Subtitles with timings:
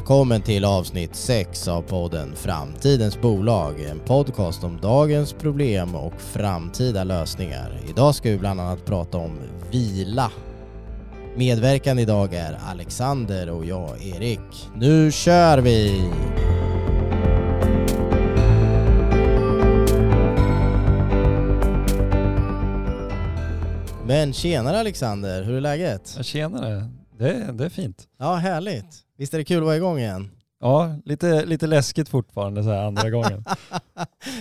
[0.00, 3.80] Välkommen till avsnitt 6 av podden Framtidens bolag.
[3.80, 7.80] En podcast om dagens problem och framtida lösningar.
[7.88, 9.38] Idag ska vi bland annat prata om
[9.70, 10.32] vila.
[11.36, 14.70] Medverkande idag är Alexander och jag Erik.
[14.76, 16.10] Nu kör vi!
[24.06, 26.14] Men tjenare Alexander, hur är läget?
[26.16, 28.08] Ja, tjenare, det, det är fint.
[28.18, 29.09] Ja, härligt.
[29.20, 30.30] Visst är det kul att vara igång igen?
[30.60, 33.44] Ja, lite, lite läskigt fortfarande så här andra gången.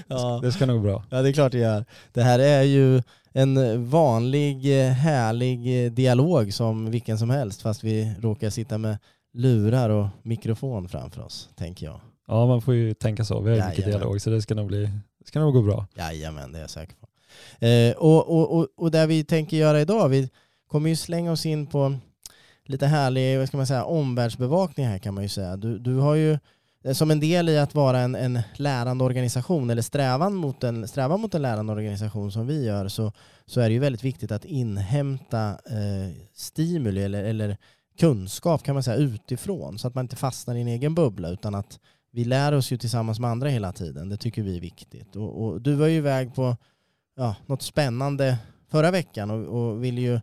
[0.08, 0.40] ja.
[0.44, 1.04] Det ska nog bra.
[1.10, 1.86] Ja, det är klart det gör.
[2.14, 3.02] Det här är ju
[3.34, 8.98] en vanlig, härlig dialog som vilken som helst, fast vi råkar sitta med
[9.34, 12.00] lurar och mikrofon framför oss, tänker jag.
[12.28, 13.42] Ja, man får ju tänka så.
[13.42, 14.90] Vi har ju mycket dialog, så det ska nog, bli,
[15.20, 15.88] det ska nog gå bra.
[15.96, 17.08] Jajamän, det är jag säker på.
[17.66, 20.30] Eh, och, och, och, och det vi tänker göra idag, vi
[20.68, 21.98] kommer ju slänga oss in på
[22.70, 25.58] lite härlig vad ska man säga, omvärldsbevakning här kan man ju säga.
[25.58, 26.38] Du, du har ju
[26.84, 30.88] eh, som en del i att vara en, en lärande organisation eller strävan mot en,
[30.88, 33.12] strävan mot en lärande organisation som vi gör så,
[33.46, 37.58] så är det ju väldigt viktigt att inhämta eh, stimuli eller, eller
[38.00, 41.56] kunskap kan man säga utifrån så att man inte fastnar i en egen bubbla utan
[41.56, 41.80] att
[42.12, 44.10] vi lär oss ju tillsammans med andra hela tiden.
[44.10, 45.16] Det tycker vi är viktigt.
[45.16, 46.58] Och, och du var ju iväg på
[47.16, 48.38] ja, något spännande
[48.72, 50.20] förra veckan och, och vill ju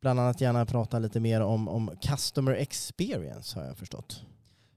[0.00, 4.22] bland annat gärna prata lite mer om, om customer experience har jag förstått.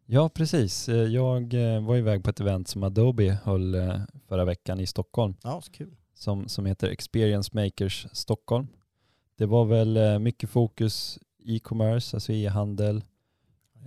[0.06, 0.90] Ja, precis.
[0.90, 4.88] Eh, Jag eh, var iväg på ett event som Adobe höll eh, förra veckan i
[4.88, 5.96] Stockholm Ja, så kul.
[6.14, 8.68] som, som heter Experience Makers Stockholm.
[9.38, 13.04] Det var väl mycket fokus e-commerce, alltså e-handel.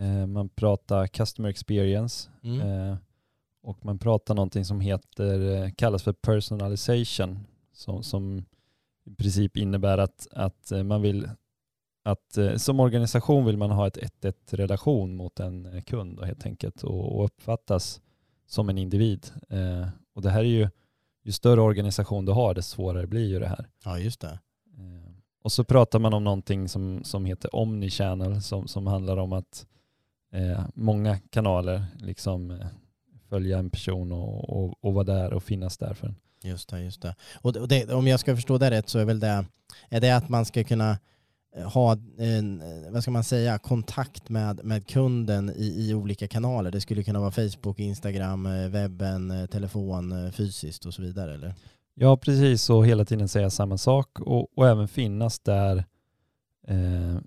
[0.00, 2.96] Eh, Man pratar customer experience Mm.
[3.64, 7.39] Och man pratar någonting som heter, kallas för personalization
[7.72, 8.44] som, som
[9.05, 11.28] i princip innebär att, att eh, man vill
[12.05, 16.24] att eh, som organisation vill man ha ett 1-1 relation mot en eh, kund då,
[16.24, 18.01] helt enkelt och, och uppfattas
[18.46, 19.27] som en individ.
[19.48, 20.68] Eh, och det här är ju,
[21.23, 23.68] ju större organisation du har desto svårare blir ju det här.
[23.85, 24.39] Ja, just det.
[24.79, 29.33] Eh, Och så pratar man om någonting som, som heter omnichannel som, som handlar om
[29.33, 29.67] att
[30.33, 32.64] eh, många kanaler liksom
[33.29, 36.17] följa en person och, och, och vara där och finnas där för en.
[36.45, 37.14] Just det, just det.
[37.35, 39.45] Och det, om jag ska förstå det rätt så är väl det,
[39.89, 40.98] är det att man ska kunna
[41.57, 46.29] eh, ha en, eh, vad ska man säga, kontakt med, med kunden i, i olika
[46.29, 46.70] kanaler.
[46.70, 51.55] Det skulle kunna vara Facebook, Instagram, eh, webben, telefon, fysiskt och så vidare eller?
[51.95, 55.85] Ja, precis och hela tiden säga samma sak och, och även finnas där
[56.69, 57.19] eh,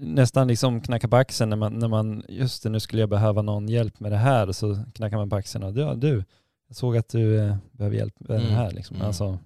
[0.00, 3.42] nästan liksom knacka på axeln när man, när man, just det nu skulle jag behöva
[3.42, 6.24] någon hjälp med det här och så knackar man på axeln och ja, du,
[6.68, 8.96] jag såg att du eh, behöver hjälp med det Mm, här liksom.
[8.96, 9.06] mm.
[9.06, 9.38] Alltså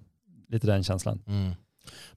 [0.47, 1.21] lite den känslan.
[1.27, 1.51] Mm.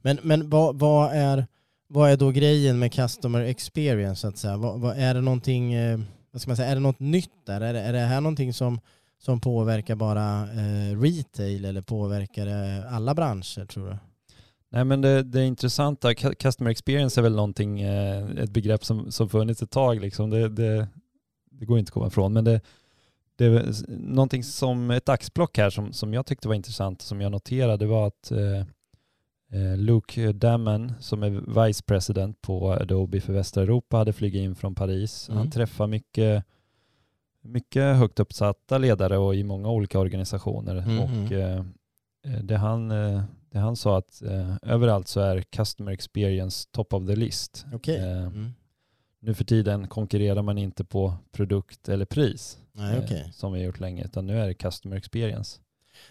[0.02, 1.46] Men, men vad, vad, är,
[1.88, 4.56] vad är då grejen med customer experience så att säga?
[4.56, 7.60] Vad, vad, är det någonting, eh, vad ska man säga, är det något nytt där?
[7.60, 8.80] Är det, är det här någonting som,
[9.18, 13.96] som påverkar bara eh, retail eller påverkar det alla branscher tror du?
[14.70, 19.12] Nej men det, det intressanta, cu- customer experience är väl någonting, eh, ett begrepp som,
[19.12, 20.30] som funnits ett tag liksom.
[20.30, 20.88] Det, det,
[21.50, 22.32] det går inte att komma ifrån.
[22.32, 22.60] Men det,
[23.50, 27.32] det är någonting som ett axplock här som, som jag tyckte var intressant som jag
[27.32, 28.58] noterade var att eh,
[29.52, 34.54] eh, Luke Damman som är vice president på Adobe för västra Europa hade flugit in
[34.54, 35.28] från Paris.
[35.28, 35.38] Mm.
[35.38, 36.44] Han träffar mycket,
[37.42, 40.80] mycket högt uppsatta ledare och i många olika organisationer.
[40.80, 40.98] Mhm.
[41.00, 41.64] Och eh,
[42.42, 47.06] det han, eh, det han sa att eh, överallt så är customer experience top of
[47.06, 47.66] the list.
[47.96, 48.52] Eh, Mm.
[49.22, 53.30] Nu för tiden konkurrerar man inte på produkt eller pris Nej, eh, okej.
[53.32, 55.60] som vi har gjort länge, utan nu är det customer experience.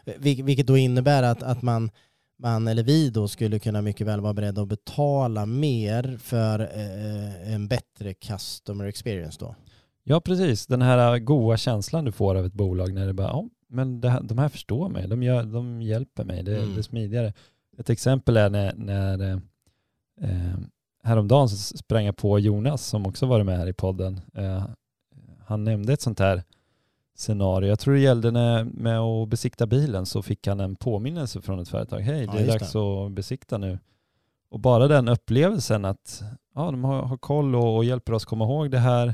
[0.05, 1.91] Vil- Vilket då innebär att, att man,
[2.39, 7.53] man, eller vi då, skulle kunna mycket väl vara beredda att betala mer för eh,
[7.53, 9.55] en bättre customer experience då?
[10.03, 10.67] Ja, precis.
[10.67, 14.09] Den här goa känslan du får av ett bolag när det bara, ja, men det
[14.09, 16.73] här, de här förstår mig, de, gör, de hjälper mig, det, Mm.
[16.73, 17.33] det är smidigare.
[17.77, 19.21] Ett exempel är när, när
[20.21, 20.57] eh,
[21.03, 24.21] häromdagen så sprang jag på Jonas som också varit med här i podden.
[24.33, 24.65] Eh,
[25.45, 26.43] han nämnde ett sånt här
[27.15, 27.69] scenario.
[27.69, 31.59] Jag tror det gällde när, med att besikta bilen så fick han en påminnelse från
[31.59, 31.99] ett företag.
[31.99, 33.79] Hej, Ja, det är just dags att besikta nu.
[34.49, 36.23] Och bara den upplevelsen att
[36.55, 39.07] ja, de har, har koll och, och hjälper oss komma ihåg det här.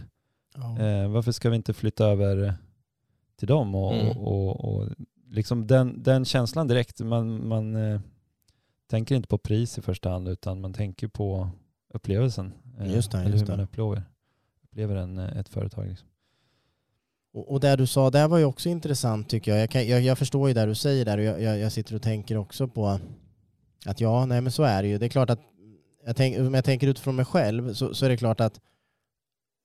[0.79, 2.53] Eh, varför ska vi inte flytta över
[3.39, 3.75] till dem?
[3.75, 4.17] Och, Mm.
[4.17, 4.89] och, och
[5.29, 7.99] liksom den, den känslan direkt, man, man eh,
[8.89, 11.49] tänker inte på pris i första hand utan man tänker på
[11.93, 12.53] upplevelsen.
[12.79, 14.03] Eh, Just det, eller just hur man upplever,
[14.63, 15.87] upplever en, eh, ett företag.
[15.87, 16.07] Liksom.
[17.33, 19.61] Och, och det du sa där var ju också intressant tycker jag.
[19.61, 21.95] Jag, kan, jag, jag förstår ju det du säger där och jag, jag, jag sitter
[21.95, 22.99] och tänker också på
[23.85, 24.97] att ja, nej men så är det ju.
[24.97, 25.41] Det är klart att
[26.05, 28.59] jag tänk, om jag tänker utifrån mig själv så, så är det klart att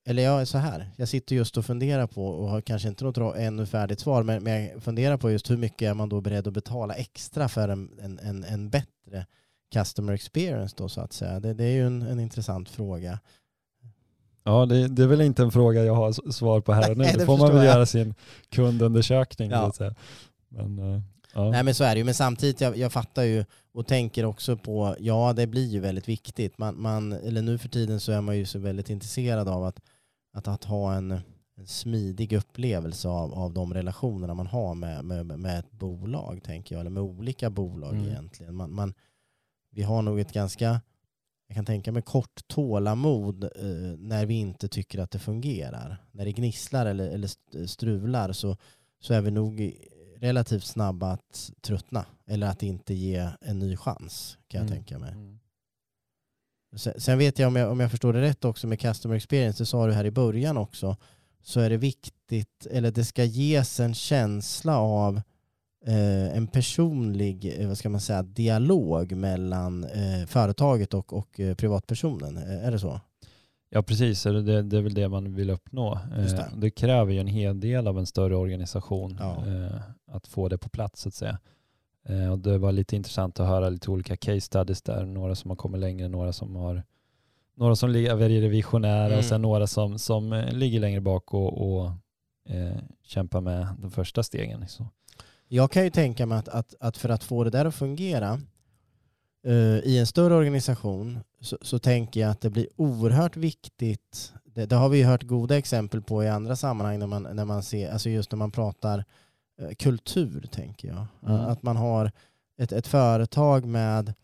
[0.04, 3.04] eller jag är så här, jag sitter just och funderar på och har kanske inte
[3.04, 6.20] något ännu färdigt svar, men, men jag funderar på just hur mycket är man då
[6.20, 9.26] beredd att betala extra för en, en, en, en bättre
[9.72, 11.40] customer experience då så att säga.
[11.40, 13.19] Det, det är ju en, en intressant fråga.
[14.44, 17.04] Ja, det, det, är väl inte en fråga jag har svar på här och nu.
[17.19, 17.74] Då får man väl jag.
[17.74, 18.14] göra sin
[18.48, 19.50] kundundersökning.
[19.50, 19.60] Ja.
[19.60, 19.94] Så att säga.
[20.48, 21.00] Men, uh,
[21.34, 21.50] ja.
[21.50, 24.56] Nej men så är det ju, men samtidigt jag, jag fattar ju och tänker också
[24.56, 26.58] på, ja det blir ju väldigt viktigt.
[26.58, 29.80] Man, man, eller nu för tiden så är man ju så väldigt intresserad av att,
[30.32, 31.10] att, att ha en,
[31.56, 36.75] en smidig upplevelse av, av de relationerna man har med, med, med ett bolag, tänker
[36.75, 38.08] jag, eller med olika bolag mm.
[38.08, 38.54] egentligen.
[38.54, 38.94] Man, man,
[39.72, 40.80] vi har nog ett ganska,
[41.46, 46.04] jag kan tänka mig kort tålamod eh, när vi inte tycker att det fungerar.
[46.12, 48.56] När det gnisslar eller, eller strular så,
[49.00, 49.76] så är vi nog
[50.16, 54.76] relativt snabba att tröttna eller att inte ge en ny chans kan jag mm.
[54.76, 55.12] tänka mig.
[55.12, 55.38] Mm.
[56.76, 59.66] Sen, vet jag om, jag om jag förstår det rätt också med customer experience, det
[59.66, 60.96] sa du här i början också,
[61.42, 65.22] så är det viktigt, eller det ska ges en känsla av eh,
[65.87, 72.37] en personlig eh, vad ska man säga, dialog mellan eh, företaget och, och eh, privatpersonen.
[72.37, 73.00] Är det så?
[73.70, 75.99] Ja precis, det, det är väl det man vill uppnå.
[76.17, 76.38] Det.
[76.38, 76.70] Eh, det.
[76.70, 79.46] kräver ju en hel del av en större organisation ja.
[79.46, 81.38] Eh, att få det på plats så att säga.
[82.32, 85.06] Och det var lite intressant att höra lite olika case studies där.
[85.06, 86.82] Några som har kommit längre, några som har
[87.55, 89.19] några som lever i det visionära mm.
[89.19, 91.90] och sen några som, som ligger längre bak och, och
[92.49, 94.69] eh, kämpar med de första stegen.
[94.69, 94.87] Så.
[95.54, 98.40] Jag kan ju tänka mig att, att, att för att få det där att fungera
[99.46, 104.32] uh, i en större organisation så, så, tänker jag att det blir oerhört viktigt.
[104.44, 107.44] Det, det, har vi ju hört goda exempel på i andra sammanhang när man, när
[107.44, 109.04] man ser, alltså just när man pratar
[109.62, 111.06] uh, kultur, tänker jag.
[111.22, 111.34] Mm.
[111.34, 112.12] Uh, att man har
[112.58, 114.14] ett, ett företag med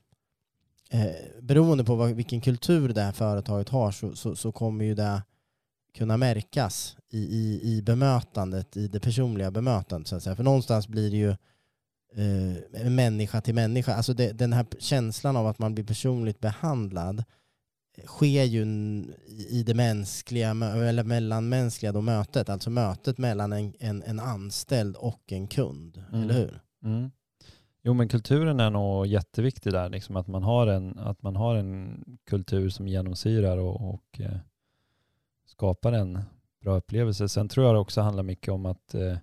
[0.91, 4.95] eh, beroende på vad, vilken kultur det här företaget har så, så, så kommer ju
[4.95, 5.23] det
[5.99, 10.09] kunna märkas i, i, i bemötandet, i det personliga bemötandet.
[10.09, 10.37] Så att säga.
[10.37, 11.31] För någonstans blir det ju
[12.15, 13.95] eh, människa till människa.
[13.95, 17.25] Alltså det, den här känslan av att man blir personligt behandlad
[18.07, 18.63] sker ju
[19.49, 22.49] i det mänskliga, eller mellanmänskliga då mötet.
[22.49, 26.05] Alltså mötet mellan en, en, en anställd och en kund.
[26.13, 26.23] Mm.
[26.23, 26.61] Eller hur?
[26.85, 27.11] Mm.
[27.83, 29.89] Jo men kulturen är nog jätteviktig där.
[29.89, 34.37] Liksom att, man har en, att man har en kultur som genomsyrar och, och eh,
[35.49, 36.23] skapar en
[36.63, 37.29] bra upplevelse.
[37.29, 39.17] Sen tror jag det också handlar mycket om att eh,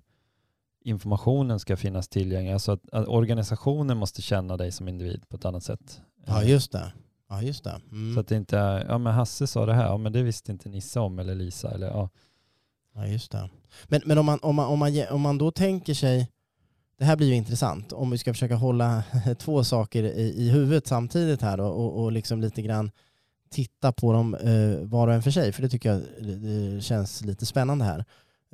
[0.83, 2.53] informationen ska finnas tillgänglig.
[2.53, 6.01] Alltså att, att, organisationen måste känna dig som individ på ett annat sätt.
[6.25, 6.93] Ja, just det.
[7.29, 7.81] Ja, just det.
[7.91, 8.13] Mm.
[8.13, 10.51] Så att det inte är, ja men Hasse sa det här, ja men det visste
[10.51, 11.71] inte Nissa om eller Lisa.
[11.71, 12.09] Eller, ja.
[12.95, 13.49] ja, just det.
[13.87, 16.31] Men, men om, man, om, man, om, man, om man då tänker sig,
[16.97, 19.03] det här blir ju intressant, om vi ska försöka hålla
[19.39, 22.91] två saker i, i huvudet samtidigt här och, och, och liksom lite grann
[23.55, 27.21] titta på dem eh, var och en för sig, för det tycker jag det känns
[27.21, 28.05] lite spännande här.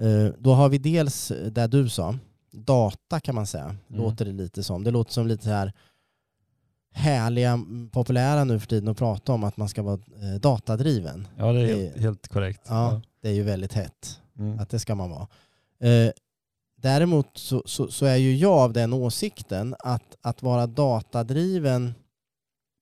[0.01, 2.17] Eh, då har vi dels där du sa,
[2.51, 4.01] data kan man säga, mm.
[4.01, 4.83] låter det lite som.
[4.83, 5.73] Det låter som lite här
[6.93, 7.59] härliga,
[7.91, 11.27] populära nu för tiden att prata om att man ska vara eh, datadriven.
[11.37, 12.61] Ja, det är, det är helt, korrekt.
[12.67, 14.59] Ja, ja, det är ju väldigt hett mm.
[14.59, 15.27] att det ska man vara.
[15.79, 16.11] Eh,
[16.75, 21.93] däremot så, så, så, är ju jag av den åsikten att, att vara datadriven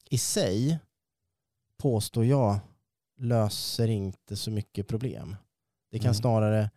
[0.09, 0.79] i sig
[1.79, 2.59] påstår jag,
[3.17, 5.35] löser inte så mycket problem.
[5.91, 6.13] Det kan mm.
[6.13, 6.69] snarare,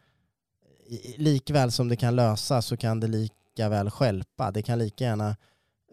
[1.17, 4.51] likväl som det kan lösa så kan det lika väl skälpa.
[4.51, 5.37] Det kan lika gärna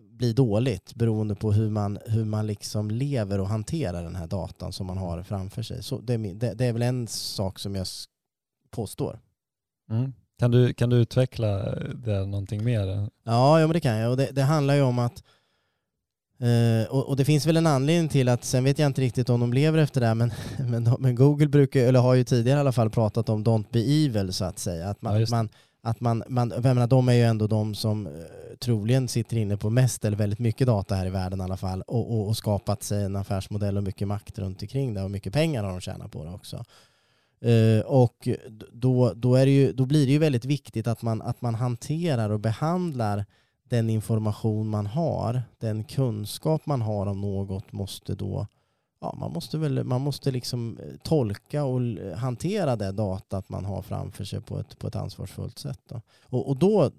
[0.02, 4.74] bli dåligt beroende på hur man, hur man liksom lever och hanterar den här datan
[4.74, 5.84] som man har framför sig.
[5.84, 7.88] Så det, det, det är väl en sak som jag
[8.70, 9.20] påstår.
[9.90, 10.14] Mm.
[10.40, 13.10] Kan, du, kan du utveckla det någonting mer?
[13.24, 14.12] Ja, ja men det kan jag.
[14.12, 15.24] Och det, det handlar ju om att
[16.44, 19.30] Uh, och, och, det finns väl en anledning till att, sen vet jag inte riktigt
[19.30, 20.32] om de lever efter det här, men,
[20.70, 23.80] men, men, Google brukar, eller har ju tidigare i alla fall pratat om don't be
[23.80, 24.90] evil så att säga.
[24.90, 25.50] Att man, ja, man
[25.82, 28.14] att man, man, jag menar, de är ju ändå de som uh,
[28.60, 31.82] troligen sitter inne på mest eller väldigt mycket data här i världen i alla fall
[31.82, 35.34] och, och, och skapat sig en affärsmodell och mycket makt runt omkring det och mycket
[35.34, 36.66] pengar har de tjänat på det också.
[37.46, 38.28] Uh, och
[38.72, 42.30] då, då, är ju, då blir det ju väldigt viktigt att man, att man hanterar
[42.30, 43.26] och behandlar
[43.70, 48.48] den information man har, den kunskap man har om något måste då
[49.02, 51.82] ja, man måste, väl, man måste liksom eh, tolka och
[52.18, 55.80] hantera det datat man har framför sig på ett, på ett ansvarsfullt sätt.
[55.90, 56.02] Då.
[56.24, 56.92] Och, och då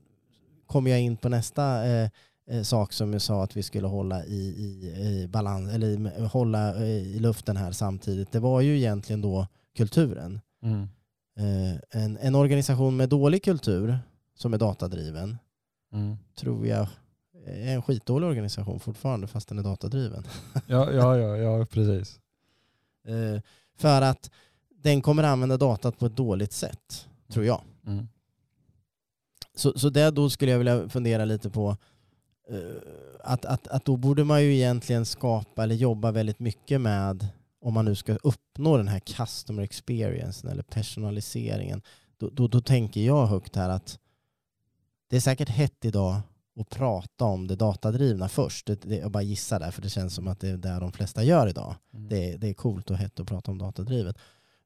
[0.66, 2.10] kommer jag in på nästa eh,
[2.50, 6.76] eh sak som jag sa att vi skulle hålla i, i, i balans, eller hålla
[6.76, 8.32] eh, i luften här samtidigt.
[8.32, 9.46] Det var ju egentligen då
[9.76, 10.40] kulturen.
[10.62, 10.88] Mm.
[11.38, 13.98] Eh, en, en organisation med dålig kultur
[14.34, 15.38] som är datadriven
[15.92, 16.16] mm.
[16.34, 16.88] tror jag
[17.46, 20.24] är en skitdålig organisation fortfarande fast den är datadriven.
[20.66, 22.20] Ja, ja, ja, ja precis.
[23.08, 23.40] uh,
[23.76, 24.30] för att
[24.82, 27.62] den kommer använda datat på ett dåligt sätt, tror jag.
[27.86, 28.08] Mm.
[29.54, 31.76] Så, så där då skulle jag vilja fundera lite på
[32.50, 32.56] eh,
[33.24, 37.28] att, att, att då borde man ju egentligen skapa eller jobba väldigt mycket med
[37.60, 41.82] om man nu ska uppnå den här customer experiencen eller personaliseringen.
[42.18, 43.98] Då, då, då tänker jag högt här att
[45.10, 46.20] det är säkert hett idag
[46.60, 48.66] att prata om det datadrivna först.
[48.66, 50.92] Det, det, jag bara gissar där för det känns som att det är där de
[50.92, 51.74] flesta gör idag.
[51.94, 52.08] Mm.
[52.08, 54.16] Det, är- det är coolt och hett att prata om datadrivet.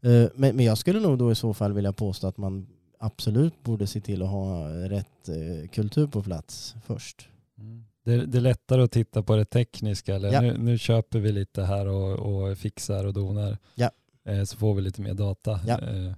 [0.02, 2.66] Eh, Men, men jag skulle nog då i så fall vilja påstå att man
[2.98, 7.28] absolut borde se till att ha rätt eh, kultur på plats först.
[7.58, 7.84] Mm.
[8.04, 10.14] Det, det är lättare att titta på det tekniska.
[10.14, 10.40] Eller Ja.
[10.40, 12.12] nu, nu köper vi lite här och,
[12.48, 13.58] och fixar och donar.
[13.74, 13.90] Ja.
[14.28, 15.60] Eh, så får vi lite mer data.
[15.66, 15.78] Ja.
[15.80, 16.12] Eh,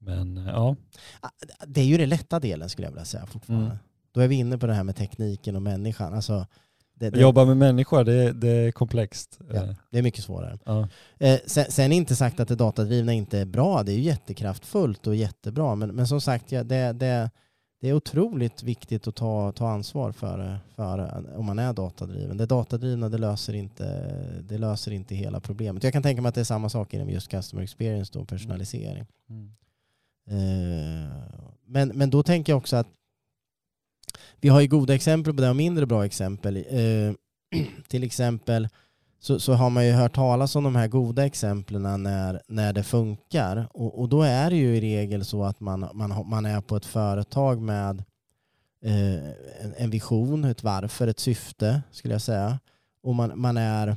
[0.00, 0.76] men eh, ja,
[1.20, 1.28] Ah,
[1.66, 3.66] Det är ju den lätta delen skulle jag vilja säga fortfarande.
[3.66, 3.78] Mm.
[4.12, 6.14] Då är vi inne på det här med tekniken och människan.
[6.14, 6.46] Alltså,
[6.94, 9.38] det, det, jobba med människor det, det är komplext.
[9.48, 9.54] Ja.
[9.54, 10.58] Eh, det är mycket svårare.
[10.64, 10.88] ja.
[11.18, 13.82] Eh, sen, sen är inte sagt att det datadrivna inte är bra.
[13.82, 15.74] Det är ju jättekraftfullt och jättebra.
[15.74, 17.30] Men, men som sagt, ja, det, det,
[17.80, 22.36] det är otroligt viktigt att ta, ta ansvar för, för om man är datadriven.
[22.36, 24.14] Det datadrivna det löser, inte,
[24.48, 25.84] det löser inte hela problemet.
[25.84, 29.06] Jag kan tänka mig att det är samma sak inom just customer experience och personalisering.
[29.30, 29.52] Mm.
[30.26, 31.12] Eh,
[31.66, 32.86] men, men då tänker jag också att
[34.40, 36.56] vi har ju goda exempel på det och mindre bra exempel.
[36.56, 37.14] Eh,
[37.88, 38.68] till exempel
[39.20, 42.82] så, så har man ju hört talas om de här goda exemplen när, när det
[42.82, 43.68] funkar.
[43.72, 46.76] Och, och då är det ju i regel så att man, man, man är på
[46.76, 48.04] ett företag med
[48.84, 49.24] eh,
[49.60, 52.58] en, en vision, ett varför, ett syfte skulle jag säga.
[53.02, 53.96] Och man, man är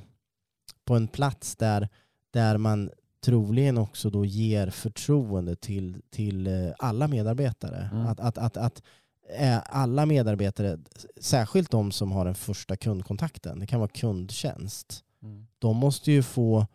[0.85, 1.89] på en plats där,
[2.31, 2.89] där man
[3.23, 7.89] troligen också då ger förtroende till, till eh, alla medarbetare.
[7.93, 8.05] Mm.
[8.07, 8.81] Att, att, att, att
[9.37, 10.79] eh, alla medarbetare,
[11.21, 15.47] särskilt de som har den första kundkontakten, det kan vara kundtjänst, Mm.
[15.59, 16.67] de måste ju få,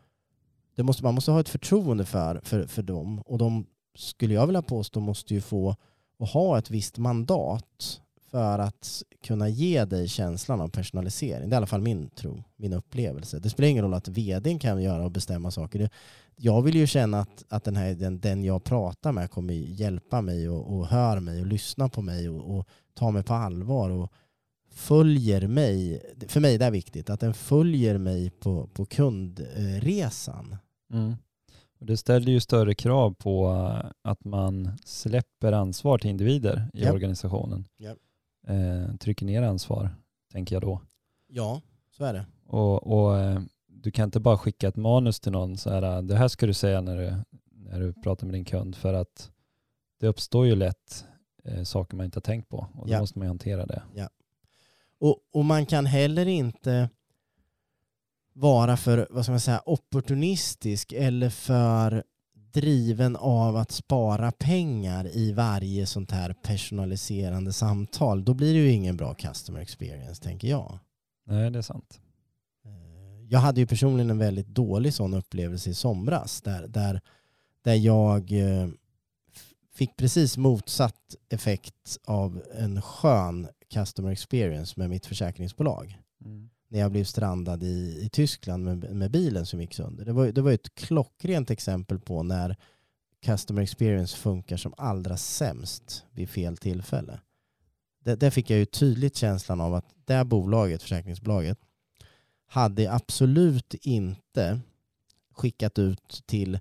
[0.76, 4.47] det måste, man måste ha ett förtroende för, för, för dem och de, skulle jag
[4.47, 5.76] vilja påstå, måste ju få
[6.19, 8.00] och ha ett visst mandat
[8.31, 11.49] för att kunna ge dig känslan av personalisering.
[11.49, 13.38] Det är i alla fall min tro, min upplevelse.
[13.38, 15.78] Det spelar ingen roll att vdn kan göra och bestämma saker.
[15.78, 15.90] Det,
[16.40, 20.21] jag vill ju känna att, att den, här, den, den jag pratar med kommer hjälpa
[20.23, 23.90] mig och, och hör mig och lyssna på mig och, och ta mig på allvar
[23.90, 24.12] och
[24.71, 26.02] följer mig.
[26.28, 30.57] För mig är det är viktigt att den följer mig på, på kundresan.
[30.92, 31.14] Mm.
[31.80, 36.85] Och det ställer ju större krav på eh, att man släpper ansvar till individer i
[36.85, 36.92] Ja.
[36.92, 37.64] organisationen.
[37.76, 37.95] Ja.
[38.54, 39.90] Eh, trycker ner ansvar,
[40.33, 40.80] tänker jag då.
[41.26, 41.61] Ja,
[41.97, 42.26] så är det.
[42.47, 43.40] Och, och eh,
[43.82, 46.54] du kan inte bara skicka ett manus till någon så här, det här ska du
[46.54, 47.14] säga när du,
[47.50, 49.30] när du pratar med din kund för att
[50.00, 51.04] det uppstår ju lätt
[51.44, 53.00] eh, saker man inte har tänkt på och då Ja.
[53.00, 53.82] måste man ju hantera det.
[55.00, 56.90] Och, och man kan heller inte
[58.32, 62.04] vara för vad ska man säga, opportunistisk eller för
[62.52, 68.25] driven av att spara pengar i varje sånt här personaliserande samtal.
[68.25, 70.78] Då blir det ju ingen bra customer experience, tänker jag.
[71.26, 72.00] Nej, det är sant.
[73.30, 77.00] Jag hade ju personligen en väldigt dålig sån upplevelse i somras där, där,
[77.62, 78.68] där jag eh,
[79.75, 86.50] fick precis motsatt effekt av en skön customer experience med mitt försäkringsbolag Mm.
[86.68, 90.04] när jag blev strandad i, i Tyskland med, med bilen som gick sönder.
[90.04, 92.56] Det var, det var ett klockrent exempel på när
[93.23, 97.20] customer experience funkar som allra sämst vid fel tillfälle.
[98.04, 101.58] Där fick jag ju tydligt känslan av att det här bolaget, försäkringsbolaget,
[102.49, 104.61] hade absolut inte
[105.35, 106.59] skickat ut till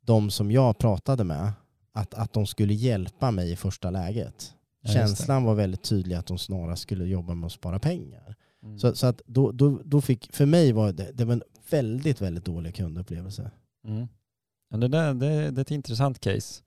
[0.00, 1.52] de som jag pratade med
[1.92, 4.54] att, att de skulle hjälpa mig i första läget.
[4.82, 4.92] Ja.
[4.92, 8.36] Känslan var väldigt tydlig att de snarast skulle jobba med att spara pengar.
[8.62, 8.78] Mm.
[8.78, 12.20] Så, så att då, då, då fick, för mig var det, det var en väldigt,
[12.20, 13.50] väldigt dålig kundupplevelse.
[13.86, 14.08] Mm.
[14.70, 16.62] Ja, det, där, det, det är ett intressant case.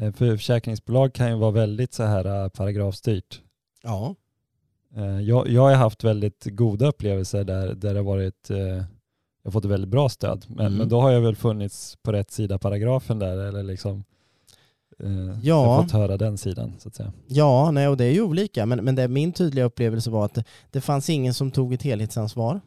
[0.00, 3.42] Eh, För försäkringsbolag kan ju vara väldigt så här eh, paragrafstyrt.
[3.82, 4.14] Ja.
[4.96, 8.84] Eh, Jag, jag har haft väldigt goda upplevelser där, där det har varit, eh, jag
[9.44, 10.44] har fått väldigt bra stöd.
[10.48, 10.78] Men, Mm.
[10.78, 14.04] men då har jag väl funnits på rätt sida paragrafen där eller liksom
[14.98, 15.38] eh, Ja.
[15.42, 17.12] jag fått höra den sidan så att säga.
[17.26, 18.66] Ja, nej, och det är ju olika.
[18.66, 21.82] Men, men det, min tydliga upplevelse var att det, det fanns ingen som tog ett
[21.82, 22.60] helhetsansvar.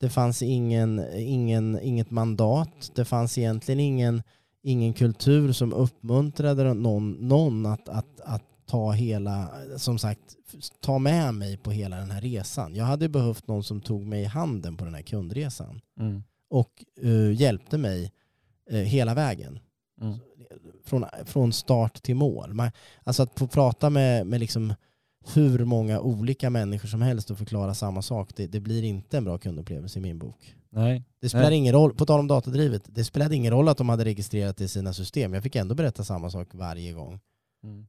[0.00, 2.92] Det fanns ingen, ingen, inget mandat.
[2.94, 4.22] Det fanns egentligen ingen,
[4.62, 10.20] ingen kultur som uppmuntrade någon, någon att, att, att ta hela, som sagt,
[10.80, 12.74] ta med mig på hela den här resan.
[12.74, 15.80] Jag hade behövt någon som tog mig i handen på den här kundresan.
[16.00, 16.22] Mm.
[16.50, 18.12] och eh, hjälpte mig
[18.70, 19.58] eh, hela vägen.
[20.00, 20.18] Mm.
[20.84, 22.54] Från, från start till mål.
[22.54, 22.70] Man,
[23.04, 24.74] alltså att få prata med, med liksom
[25.34, 29.24] hur många olika människor som helst och förklara samma sak, det, det blir inte en
[29.24, 30.54] bra kundupplevelse i min bok.
[30.70, 31.04] Nej.
[31.20, 31.58] Det spelar Nej.
[31.58, 34.64] ingen roll, på tal om datadrivet, det spelade ingen roll att de hade registrerat det
[34.64, 35.34] i sina system.
[35.34, 37.20] Jag fick ändå berätta samma sak varje gång.
[37.64, 37.86] Mm.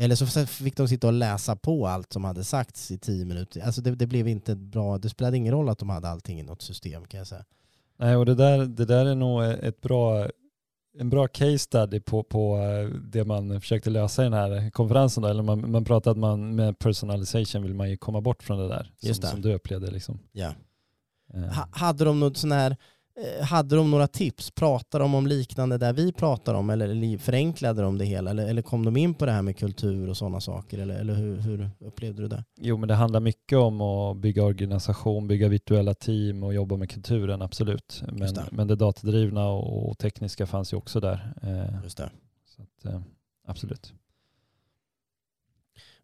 [0.00, 3.60] Eller så fick de sitta och läsa på allt som hade sagts i tio minuter.
[3.60, 6.42] Alltså det, det blev inte bra, det spelade ingen roll att de hade allting i
[6.42, 7.44] något system kan jag säga.
[7.96, 10.28] Nej, och det där, det där är nog ett bra,
[10.98, 15.22] en bra case study på, på eh, det man försökte lösa i den här konferensen.
[15.22, 15.28] Då.
[15.28, 18.68] Eller man, man pratade att man med personalization vill man ju komma bort från det
[18.68, 18.92] där.
[19.00, 19.32] Just som, det.
[19.32, 20.18] som du upplevde liksom.
[20.32, 20.52] Ja.
[21.34, 22.76] Eh, Ha, hade de något sån här
[23.42, 24.50] hade de några tips?
[24.50, 28.30] Pratade de om liknande där vi pratar om eller, förenklade de det hela?
[28.30, 30.78] Eller, eller kom de in på det här med kultur och sådana saker?
[30.78, 32.44] Eller, eller hur, hur upplevde du det?
[32.60, 36.90] Jo, men det handlar mycket om att bygga organisation, bygga virtuella team och jobba med
[36.90, 38.02] kulturen, absolut.
[38.12, 38.44] Men, det.
[38.50, 41.34] men det datadrivna och, tekniska fanns ju också där.
[41.42, 42.10] Eh, Just det.
[42.56, 43.00] så att, eh,
[43.46, 43.92] absolut.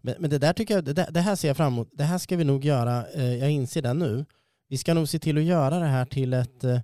[0.00, 1.88] Men, men det där tycker jag, det, där, det här ser jag fram emot.
[1.92, 4.25] Det här ska vi nog göra, eh, jag inser det nu.
[4.68, 6.80] Vi ska nog se till att göra det här till ett eh,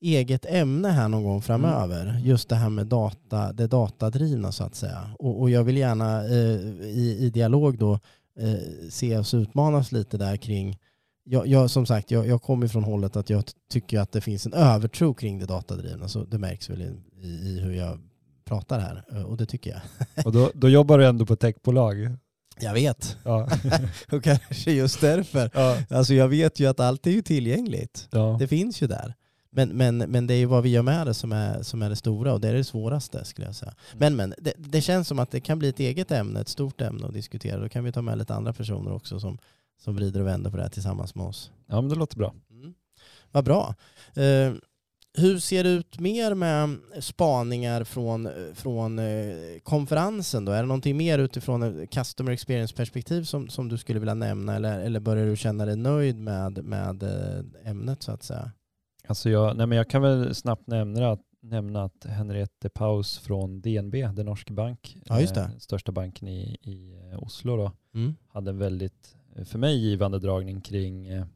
[0.00, 2.20] eget ämne här någon gång framöver.
[2.24, 5.10] Just det här med data, det datadrivna så att säga.
[5.18, 6.32] Och, och jag vill gärna eh,
[6.86, 7.92] i, i dialog då
[8.38, 10.78] eh, se oss utmanas lite där kring
[11.30, 14.46] jag, jag, som sagt, jag, jag kommer från hållet att jag tycker att det finns
[14.46, 16.08] en övertro kring det datadrivna.
[16.08, 17.98] Så det märks väl i, i, i hur jag
[18.44, 19.04] pratar här.
[19.12, 19.80] Eh, Och det tycker jag.
[20.26, 22.16] Och då, då jobbar du ändå på techbolag.
[22.60, 23.16] Jag vet.
[23.24, 23.48] Ja.
[24.12, 25.50] Och kanske just därför.
[25.54, 25.76] ja.
[25.90, 28.08] Alltså jag vet ju att allt är ju tillgängligt.
[28.10, 28.36] ja.
[28.40, 29.14] Det finns ju där.
[29.50, 31.88] Men, men, men det är ju vad vi gör med det som är, som är
[31.88, 33.74] det stora och det är det svåraste skulle jag säga.
[33.94, 36.80] Men, men det, det känns som att det kan bli ett eget ämne, ett stort
[36.80, 37.60] ämne att diskutera.
[37.60, 39.38] Då kan vi ta med lite andra personer också som,
[39.78, 41.50] som vrider och vänder på det här tillsammans med oss.
[41.66, 42.34] ja, men det låter bra.
[42.50, 42.74] Mm.
[43.32, 43.74] Vad bra.
[44.14, 44.52] Eh,
[45.18, 50.52] hur ser det ut mer med spaningar från, från eh, konferensen då?
[50.52, 54.80] Är det någonting mer utifrån ett customer experience-perspektiv som, som du skulle vilja nämna eller,
[54.80, 58.50] eller börjar du känna dig nöjd med, med eh, ämnet så att säga?
[59.08, 63.60] Alltså jag, nej men jag kan väl snabbt nämna att, nämna att Henriette Paus från
[63.60, 68.16] DNB, den norska bank, Ja, eh, största banken i, i eh, Oslo, då, Mm.
[68.28, 71.26] hade en väldigt, eh, för mig, givande dragning kring eh,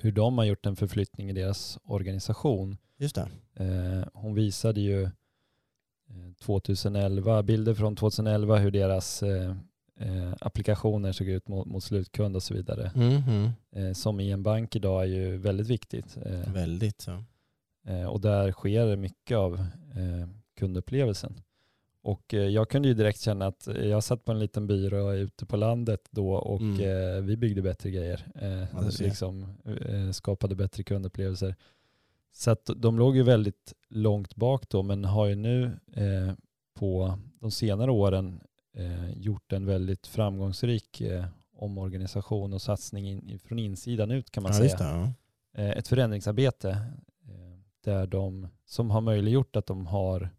[0.00, 2.76] hur de har gjort en förflyttning i deras organisation.
[2.98, 3.28] Just det.
[3.64, 5.10] Eh, hon visade ju eh,
[6.40, 9.22] 2011, bilder från 2011 hur deras
[10.00, 12.92] eh, applikationer såg ut mot, mot slutkund och så vidare.
[12.94, 13.50] Mhm.
[13.72, 16.16] Eh, som i en bank idag är ju väldigt viktigt.
[16.24, 17.24] Eh, Väldigt så.
[17.86, 19.54] Eh, och där sker mycket av
[19.94, 21.34] eh, kundupplevelsen.
[22.02, 25.46] Och eh, jag kunde ju direkt känna att jag satt på en liten byrå ute
[25.46, 27.26] på landet då och Mm.
[27.26, 28.26] vi byggde bättre grejer.
[28.72, 29.46] Ja, liksom,
[30.12, 31.54] skapade bättre kundupplevelser.
[32.32, 35.70] Så att de låg ju väldigt långt bak då men har ju nu
[36.74, 38.40] på de senare åren
[38.76, 44.52] eh, gjort en väldigt framgångsrik eh, omorganisation och satsning in, från insidan ut kan man
[44.52, 44.84] Ja, säga det.
[44.84, 45.12] Ja.
[45.64, 46.70] eh, ett förändringsarbete
[47.28, 50.30] eh, där de, som har möjliggjort att de har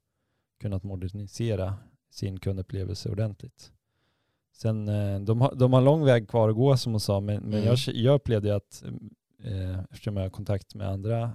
[0.59, 1.73] kunnat modernisera
[2.09, 3.71] sin kundupplevelse ordentligt.
[4.53, 7.41] Sen, eh, de, har, de har lång väg kvar att gå som hon sa, men,
[7.43, 7.65] men Mm.
[7.65, 8.83] jag, jag upplevde att
[9.43, 11.31] eh, eftersom jag har kontakt med andra,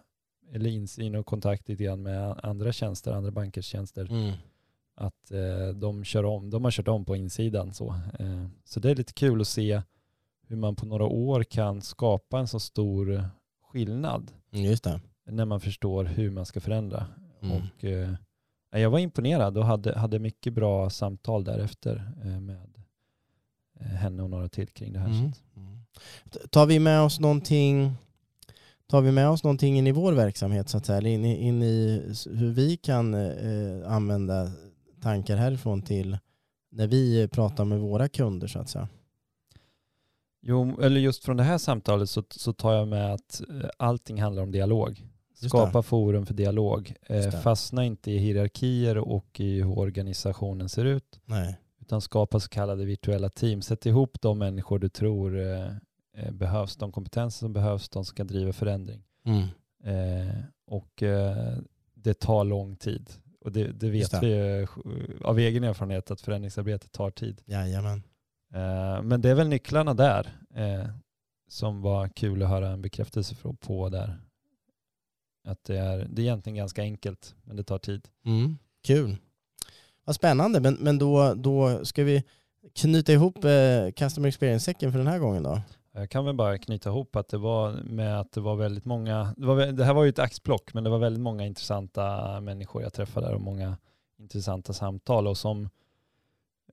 [0.53, 4.33] eller insyn och kontakt lite grann med andra tjänster, andra bankers tjänster, Mm.
[4.97, 7.75] Att eh, de kör om, de har kört om på insidan.
[7.75, 9.83] Så, eh, så det är lite kul att se
[10.49, 13.25] hur man på några år kan skapa en så stor
[13.63, 15.01] skillnad Mm, Just det.
[15.25, 17.07] när man förstår hur man ska förändra.
[17.43, 17.57] Mm.
[17.57, 18.15] Och, eh,
[18.71, 22.69] jag var imponerad och hade, hade mycket bra samtal därefter eh, med
[23.81, 25.09] eh, henne och några till kring det här.
[25.09, 25.33] Mm.
[25.57, 25.79] Mm.
[26.51, 27.93] Tar vi med oss någonting
[28.87, 32.03] Tar vi med oss någonting in i vår verksamhet så att säga, in in i
[32.27, 34.53] hur vi kan eh, använda
[35.07, 36.19] tankar härifrån till
[36.71, 38.89] när vi pratar med våra kunder så att säga?
[40.43, 44.23] Jo, eller just från det här samtalet så, så tar jag med att eh, allting
[44.23, 45.05] handlar om dialog.
[45.35, 46.95] Skapa forum för dialog.
[47.07, 51.21] Eh, fastna inte i hierarkier och i hur organisationen ser ut.
[51.25, 51.59] Nej.
[51.81, 53.63] Utan skapa så kallade virtuella team.
[53.63, 56.77] Sätt ihop de människor du tror eh, behövs.
[56.77, 57.89] De kompetenser som behövs.
[57.89, 59.03] De som kan driva förändring.
[59.25, 59.43] Mm.
[59.85, 60.35] Eh,
[60.67, 61.59] och eh,
[61.95, 63.11] det tar lång tid.
[63.47, 64.21] Och det, det vet det.
[64.21, 64.67] vi ju
[65.25, 67.43] av egen erfarenhet att förändringsarbete tar tid.
[67.45, 68.03] Jajamän.
[68.55, 70.89] Eh, men det är väl nycklarna där eh,
[71.49, 74.21] som var kul att höra en bekräftelse på där.
[75.45, 78.09] Att det är, det är egentligen ganska enkelt men det tar tid.
[78.25, 78.59] Mm.
[78.87, 79.17] Kul.
[80.05, 82.25] Vad spännande, men, men då, då ska vi
[82.75, 85.61] knyta ihop eh, Customer Experience-säcken för den här gången då?
[85.97, 89.35] Jag kan väl bara knyta ihop att det var med att det var väldigt många,
[89.37, 92.83] det, var, det här var ju ett axplock, men det var väldigt många intressanta människor
[92.83, 93.77] jag träffade där och många
[94.19, 95.69] intressanta samtal och som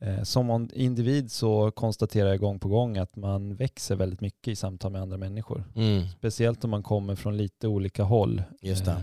[0.04, 4.56] Eh, som individ så konstaterar jag gång på gång att man växer väldigt mycket i
[4.56, 5.64] samtal med andra människor.
[5.76, 6.08] Mm.
[6.08, 8.44] Speciellt om man kommer från lite olika håll.
[8.62, 8.98] Just eh,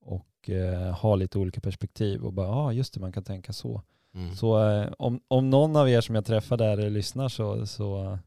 [0.00, 3.52] Och eh, har lite olika perspektiv och bara, ja ah, just det, man kan tänka
[3.52, 3.82] så.
[4.14, 4.34] Mm.
[4.34, 8.18] Så eh, om, om någon av er som jag träffar där lyssnar så, så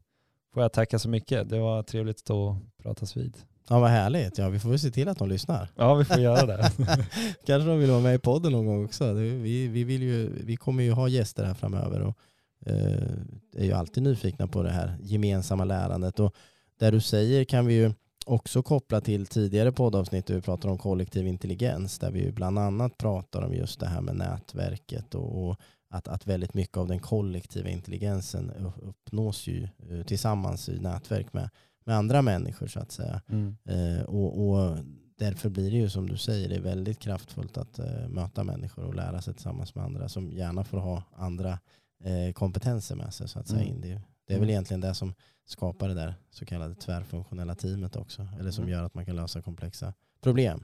[0.54, 1.50] får jag tacka så mycket.
[1.50, 3.38] Det var trevligt att pratas vid.
[3.70, 4.38] Ja vad härligt.
[4.38, 5.70] Ja vi får väl se till att de lyssnar.
[5.76, 6.72] Ja, vi får göra det.
[7.46, 9.14] Kanske de vill vara med i podden någon gång också.
[9.14, 12.18] Vi, vi, vill ju, vi kommer ju ha gäster här framöver och
[12.66, 13.12] eh,
[13.56, 16.20] är ju alltid nyfikna på det här gemensamma lärandet.
[16.20, 16.36] Och
[16.80, 17.94] där du säger kan vi ju
[18.26, 22.60] också koppla till tidigare poddavsnitt där vi pratar om kollektiv intelligens där vi ju bland
[22.60, 25.58] annat pratar om just det här med nätverket och, och
[25.92, 31.34] att, att väldigt mycket av den kollektiva intelligensen upp- uppnås ju eh, tillsammans i nätverk
[31.34, 31.50] med,
[31.86, 33.22] med andra människor så att säga.
[33.30, 33.56] Mm.
[33.66, 34.78] Eh, och, och
[35.18, 38.84] därför blir det ju som du säger, det är väldigt kraftfullt att eh, möta människor
[38.86, 41.60] och lära sig tillsammans med andra som gärna får ha andra
[42.04, 43.62] eh, kompetenser med sig så att säga.
[43.62, 43.74] Mm.
[43.76, 43.82] In.
[43.82, 43.88] Det,
[44.28, 44.50] det är väl Mm.
[44.50, 45.14] egentligen det som
[45.46, 48.28] skapar det där så kallade tvärfunktionella teamet också.
[48.40, 48.74] Eller som Mm.
[48.74, 50.64] gör att man kan lösa komplexa problem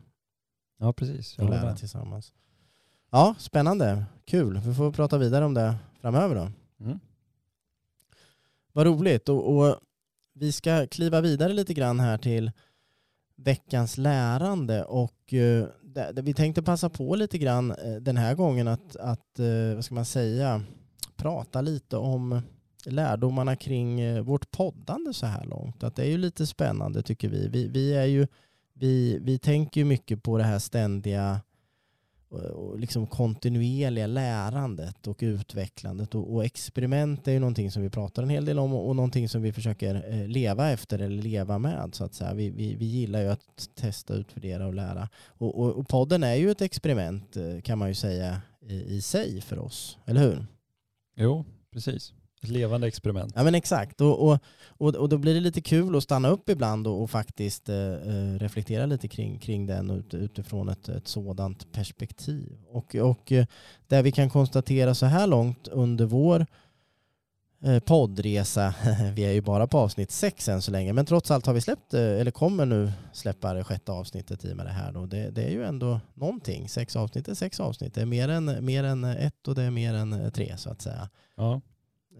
[0.80, 1.38] Ja, precis.
[1.38, 1.78] Jag och lära med.
[1.78, 2.34] tillsammans.
[3.10, 4.06] Ja, spännande.
[4.26, 4.62] Kul.
[4.66, 6.52] Vi får prata vidare om det framöver då.
[6.86, 7.00] Mm.
[8.74, 9.30] Vad roligt.
[9.30, 9.80] Och, och
[10.34, 12.52] vi ska kliva vidare lite grann här till
[13.36, 18.36] veckans lärande och eh, där, där vi tänkte passa på lite grann eh, den här
[18.36, 20.62] gången att, att eh, vad ska man säga,
[21.16, 22.42] prata lite om
[22.86, 25.84] lärdomarna kring eh, vårt poddande så här långt.
[25.84, 27.48] Att det är ju lite spännande tycker vi.
[27.48, 28.28] Vi, vi, är ju,
[28.74, 31.42] vi, vi tänker ju mycket på det här ständiga
[32.30, 38.24] och- liksom kontinuerliga lärandet och utvecklandet och, och experiment är ju någonting som vi pratar
[38.24, 41.60] en hel del om och, och någonting som vi försöker eh, leva efter eller leva
[41.60, 42.34] med så att säga.
[42.34, 45.10] Vi, vi, vi gillar ju att testa, utvärdera och lära.
[45.28, 49.02] Och, och, och podden är ju ett experiment eh, kan man ju säga i, i
[49.02, 50.46] sig för oss, eller hur?
[51.16, 52.14] Jo, precis.
[52.44, 53.34] Ett levande experiment.
[53.36, 56.50] Ja men exakt och, och, och, och då blir det lite kul att stanna upp
[56.50, 61.08] ibland och, och faktiskt eh, eh, reflektera lite kring, kring den ut, utifrån ett, ett
[61.08, 62.58] sådant perspektiv.
[62.70, 63.46] Och, och eh,
[63.88, 66.46] där vi kan konstatera så här långt under vår
[67.64, 68.74] eh, poddresa,
[69.16, 71.62] vi är ju bara på avsnitt sex än så länge, men trots allt har vi
[71.62, 75.06] släppt, eller kommer nu släppa det sjätte avsnittet i med det här då.
[75.06, 78.66] Det, det är ju ändå någonting, sex avsnitt är sex avsnitt, det är mer än,
[78.66, 81.10] mer än ett och det är mer än tre så att säga.
[81.36, 81.62] Ja.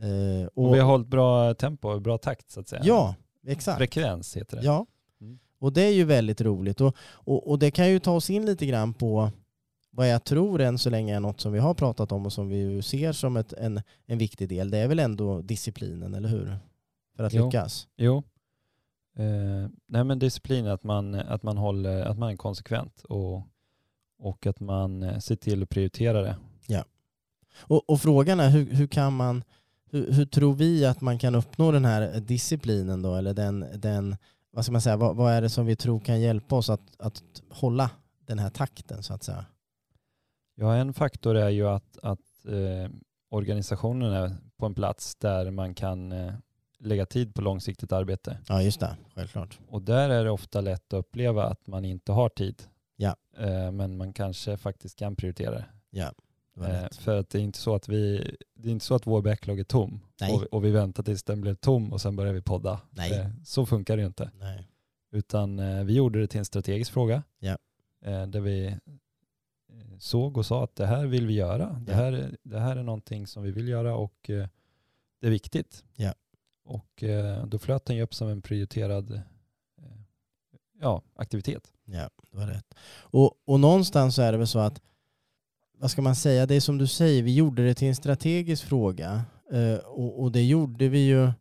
[0.02, 2.82] Eh, Och vi har hållit bra tempo och bra takt så att säga.
[2.86, 3.16] Ja,
[3.48, 3.78] exakt.
[3.78, 4.64] Frekvens heter det.
[4.66, 4.86] Ja.
[5.22, 5.40] Mm.
[5.60, 6.82] Och det är ju väldigt roligt.
[6.82, 9.32] Och, och, och det kan ju ta oss in lite grann på
[9.92, 12.50] vad jag tror än så länge är något som vi har pratat om och som
[12.50, 14.70] vi ser som ett, en, en viktig del.
[14.72, 16.58] Det är väl ändå disciplinen, eller hur?
[17.16, 17.46] För att Jo.
[17.46, 17.88] lyckas.
[17.98, 18.24] Jo.
[19.18, 23.42] Eh, nej men disciplin, att man, att man, håller, att man är konsekvent och,
[24.20, 26.36] och att man eh, ser till att prioritera det.
[27.62, 29.44] Och, och frågan är hur, hur kan man
[29.90, 33.16] hur, hur tror vi att man kan uppnå den här disciplinen då?
[33.16, 34.16] Eller den, den
[34.52, 37.02] vad ska man säga, vad, vad är det som vi tror kan hjälpa oss att,
[37.02, 37.90] att hålla
[38.26, 39.46] den här takten så att säga?
[40.56, 42.92] Ja, en faktor är ju att, att eh,
[43.30, 46.34] organisationen är på en plats där man kan eh,
[46.80, 48.38] lägga tid på långsiktigt arbete.
[48.48, 49.60] Ja just det, självklart.
[49.68, 52.64] Och där är det ofta lätt att uppleva att man inte har tid.
[52.96, 53.16] Ja.
[53.38, 55.66] Eh, men man kanske faktiskt kan prioritera det.
[55.90, 56.14] Var
[56.66, 59.22] Eh, för att det är inte så att vi, det är inte så att vår
[59.22, 60.00] backlog är tom
[60.34, 62.82] och, och vi väntar tills den blev tom och sen börjar vi podda.
[62.90, 63.12] Nej.
[63.20, 64.32] Eh, så funkar det ju inte.
[64.40, 64.68] Nej.
[65.12, 67.24] Utan eh, vi gjorde det till en strategisk fråga.
[67.40, 67.58] Ja.
[68.06, 68.74] Eh, där vi eh,
[70.00, 71.70] såg och sa att det här vill vi göra.
[71.86, 71.98] Det, Ja.
[71.98, 74.48] här, är- det här är någonting som vi vill göra och eh,
[75.22, 75.84] det är viktigt.
[75.96, 76.14] Ja.
[76.66, 77.04] Och
[77.48, 79.22] då flöt den ju upp som en prioriterad
[80.82, 81.72] ja, aktivitet.
[81.86, 82.74] Ja, det var rätt.
[83.00, 84.82] Och, och någonstans så är det väl så att,
[85.80, 88.64] vad ska man säga, det är som du säger, vi gjorde det till en strategisk
[88.64, 89.22] fråga.
[89.52, 91.32] Eh, och, och det gjorde vi ju,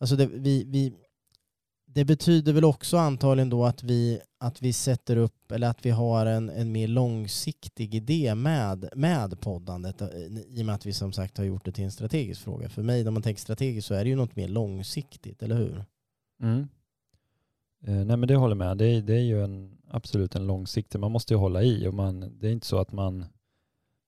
[0.00, 0.94] alltså det, vi, vi,
[1.86, 5.90] det betyder väl också antagligen då att vi, att vi sätter upp, eller att vi
[5.90, 10.00] har en, en mer långsiktig idé med, med poddandet.
[10.00, 10.08] Eh,
[10.48, 12.68] I och med att vi som sagt har gjort det till en strategisk fråga.
[12.68, 15.84] För mig, när man tänker strategiskt så är det ju något mer långsiktigt, eller hur?
[16.42, 16.68] Mm.
[17.86, 18.78] Eh, nej men det håller jag med.
[18.78, 21.94] Det är, det är ju en, absolut en långsiktig, man måste ju hålla i och
[21.94, 23.24] man, det är inte så att man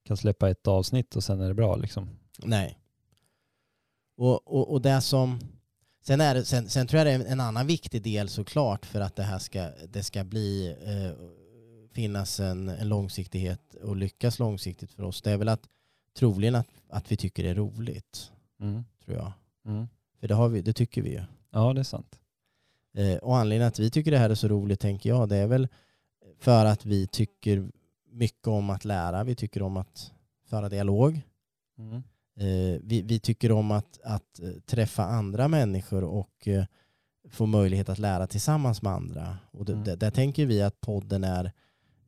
[0.05, 2.09] kan släppa ett avsnitt och sen är det bra liksom.
[2.39, 2.79] Nej.
[4.17, 5.39] Och, och, och det som...
[6.03, 8.87] Sen, är det, sen, sen tror jag det är en- en annan viktig del såklart
[8.87, 11.27] för att det här ska, det ska bli, eh,
[11.93, 15.23] finnas en, en långsiktighet och lyckas långsiktigt för oss.
[15.23, 15.69] Det är väl att
[16.19, 18.85] troligen att, att vi tycker det är roligt, Mm.
[19.05, 19.33] tror jag.
[19.67, 19.87] Mm.
[20.21, 21.23] För det, har vi, det tycker vi ju.
[21.51, 22.19] Ja det är sant.
[22.97, 25.47] Eh, och anledningen att vi tycker det här är så roligt, tänker jag, det är
[25.47, 25.69] väl
[26.39, 27.71] för att vi tycker
[28.15, 29.25] mycket om att lära.
[29.25, 30.13] Vi tycker om att
[30.51, 31.21] föra dialog.
[31.79, 31.95] Mm.
[32.37, 36.65] Eh, vi, vi tycker om att, att eh, träffa andra människor och eh,
[37.31, 39.39] få möjlighet att lära tillsammans med andra.
[39.51, 39.85] Och det, Mm.
[39.85, 41.53] där, där tänker vi att podden är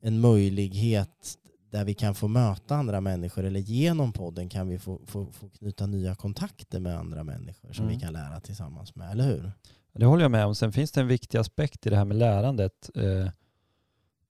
[0.01, 1.37] en möjlighet
[1.69, 5.49] där vi kan få möta andra människor eller genom podden kan vi få, få, få
[5.49, 7.95] knyta nya kontakter med andra människor som Mm.
[7.97, 9.51] vi kan lära tillsammans med, eller hur?
[9.93, 10.55] Det håller jag med om.
[10.55, 12.89] Sen finns det en viktig aspekt i det här med lärandet.
[12.95, 13.29] Eh,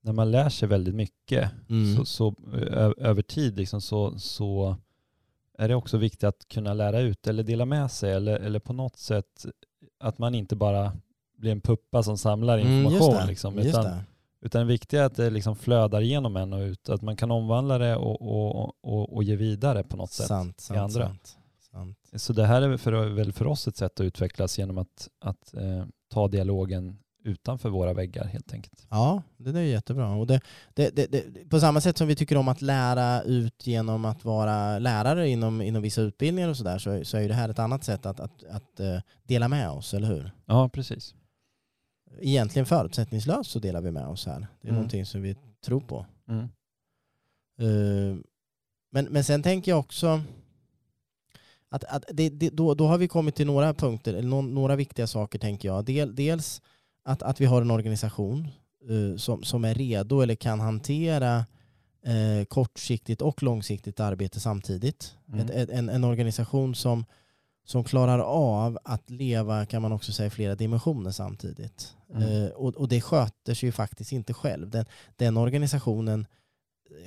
[0.00, 1.96] när man lär sig väldigt mycket Mm.
[1.96, 4.76] så, så, ö, över tid liksom, så, så
[5.58, 8.72] är det också viktigt att kunna lära ut eller dela med sig eller, eller på
[8.72, 9.46] något sätt
[10.00, 10.92] att man inte bara
[11.36, 13.14] blir en puppa som samlar Mm, information.
[13.14, 14.04] det, liksom, utan, det.
[14.40, 16.88] utan det viktiga är att det liksom flödar igenom en och ut.
[16.88, 20.26] Att man kan omvandla det och, och, och, och ge vidare på något sätt.
[20.26, 21.06] Sant, sant, andra.
[21.06, 21.36] sant.
[21.72, 21.98] sant.
[22.22, 25.08] Så det här är väl för, väl för oss ett sätt att utvecklas genom att,
[25.20, 28.86] att eh, ta dialogen utanför våra väggar helt enkelt.
[28.90, 30.14] Ja, det är jättebra.
[30.14, 30.40] Och det,
[30.74, 34.78] det, det, på samma sätt som vi tycker om att lära ut genom att vara
[34.78, 37.84] lärare inom, inom vissa utbildningar och sådär så, så är ju det här ett annat
[37.84, 40.30] sätt att, att, att eh, dela med oss, eller hur?
[40.46, 41.14] Ja, precis.
[42.20, 44.34] Egentligen förutsättningslöst så delar vi med oss här.
[44.40, 44.74] Det är Mm.
[44.74, 46.06] någonting som vi tror på.
[46.28, 46.44] Mm.
[47.60, 48.16] Eh,
[48.92, 50.20] men, men sen tänker jag också
[51.70, 55.06] att, att det, då, då har vi kommit till några punkter, eller nå- några viktiga
[55.06, 55.84] saker tänker jag.
[55.84, 56.62] Del, dels
[57.08, 58.48] att, att vi har en organisation
[58.88, 61.46] eh, som, som är redo eller kan hantera
[62.06, 65.14] eh, kortsiktigt och långsiktigt arbete samtidigt.
[65.28, 65.40] Mm.
[65.40, 67.04] Ett, ett, en, en organisation som,
[67.66, 71.94] som klarar av att leva, kan man också säga, i flera dimensioner samtidigt.
[72.14, 72.44] Mm.
[72.44, 74.70] Eh, och, och det sköter sig ju faktiskt inte själv.
[74.70, 74.84] Den,
[75.16, 76.26] den organisationen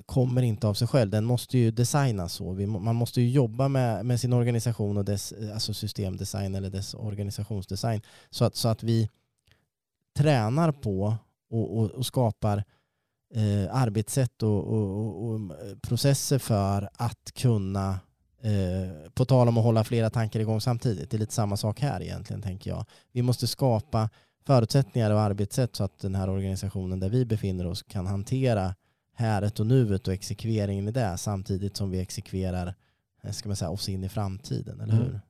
[0.06, 1.10] kommer inte av sig själv.
[1.10, 2.54] Den måste ju designas så.
[2.54, 6.94] Vi, man måste ju jobba med, med sin organisation och dess alltså systemdesign eller dess
[6.94, 9.10] organisationsdesign så att, så att vi
[10.18, 11.18] tränar på
[11.50, 12.64] och, och, och skapar
[13.34, 18.00] eh, arbetssätt och, och, eh, processer för att kunna
[18.42, 21.10] eh, på tal om att hålla flera tankar igång samtidigt.
[21.12, 22.86] Det är lite samma sak här egentligen tänker jag.
[23.12, 24.10] Vi måste skapa
[24.46, 28.76] förutsättningar och arbetssätt så att den här organisationen där vi befinner oss kan hantera
[29.16, 32.76] häret och nuet och exekveringen i det samtidigt som vi exekverar
[33.24, 35.06] eh, ska man säga, oss in i framtiden, eller Mm.
[35.06, 35.22] hur?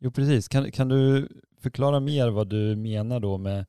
[0.00, 0.48] Jo, precis.
[0.48, 1.28] Kan, kan du
[1.60, 3.66] förklara mer vad du menar då med,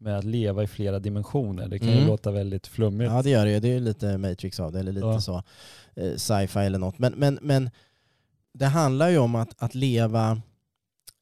[0.00, 1.68] med att leva i flera dimensioner?
[1.68, 2.06] Det kan ju Mm.
[2.06, 3.10] låta väldigt flummigt.
[3.10, 3.60] Ja det gör det ju.
[3.60, 5.20] Det är ju lite Matrix av det, eller lite Ja.
[5.20, 5.42] så
[5.96, 6.98] eh, sci-fi eller något.
[6.98, 7.70] Men, men, men
[8.54, 10.40] det handlar ju om att, att leva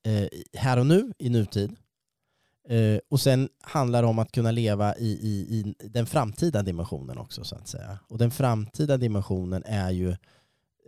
[0.06, 0.28] eh,
[0.60, 1.76] här och nu, i nutid.
[2.68, 7.18] Eh, och sen handlar det om att kunna leva i, i, i den framtida dimensionen
[7.18, 7.98] också så att säga.
[8.08, 10.10] Och den framtida dimensionen är ju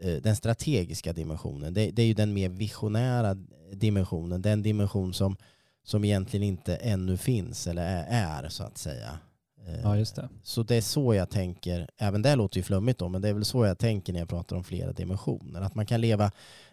[0.03, 1.74] eh, den strategiska dimensionen.
[1.74, 3.35] Det, det är ju den mer visionära
[3.72, 4.42] dimensionen.
[4.42, 5.37] Den dimension som,
[5.85, 9.19] som egentligen inte ännu finns eller är, är så att säga.
[9.66, 10.29] Eh, Ja, just det.
[10.43, 13.33] så det är så jag tänker, även det låter ju flummigt då, men det är
[13.33, 15.61] väl så jag tänker när jag pratar om flera dimensioner.
[15.61, 16.25] Att man kan leva,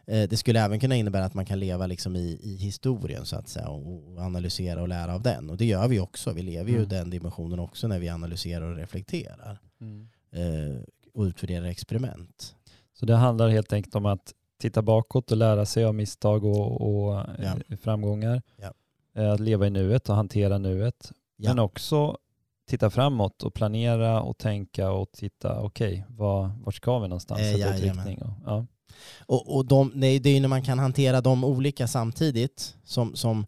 [0.05, 3.35] eh, det skulle även kunna innebära att man kan leva liksom i, i historien så
[3.35, 5.49] att säga och, analysera och lära av den.
[5.49, 6.89] Och det gör vi också, vi lever ju Mm.
[6.89, 9.59] den dimensionen också när vi analyserar och reflekterar
[10.33, 10.81] eh,
[11.13, 12.55] och utvärderar experiment.
[12.93, 16.81] Så det handlar helt enkelt om att titta bakåt och lära sig av misstag och,
[16.81, 18.41] och eh, framgångar.
[18.61, 18.73] Ja.
[19.17, 21.11] Eh, Att leva i nuet och hantera nuet.
[21.35, 21.49] Ja.
[21.49, 22.17] Men också
[22.67, 27.41] titta framåt och planera och tänka och titta, okej, var vart ska vi någonstans?
[27.41, 27.77] Eh, jajamän.
[27.81, 28.21] riktning.
[28.21, 28.65] Och, ja.
[29.25, 33.15] Och, och de, nej, det är ju när man kan hantera de olika samtidigt som,
[33.15, 33.45] som,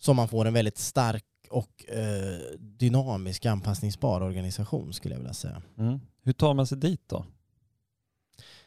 [0.00, 5.62] som man får en väldigt stark och eh, dynamisk anpassningsbar organisation skulle jag vilja säga.
[5.78, 6.00] mm.
[6.22, 7.24] Hur tar man sig dit då?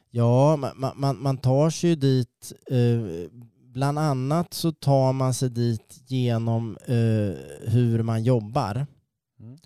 [0.10, 3.30] Ja, man, man, man tar sig ju dit, eh,
[3.78, 8.86] bland annat så tar man sig dit genom eh, hur man jobbar.
[9.40, 9.58] Mm.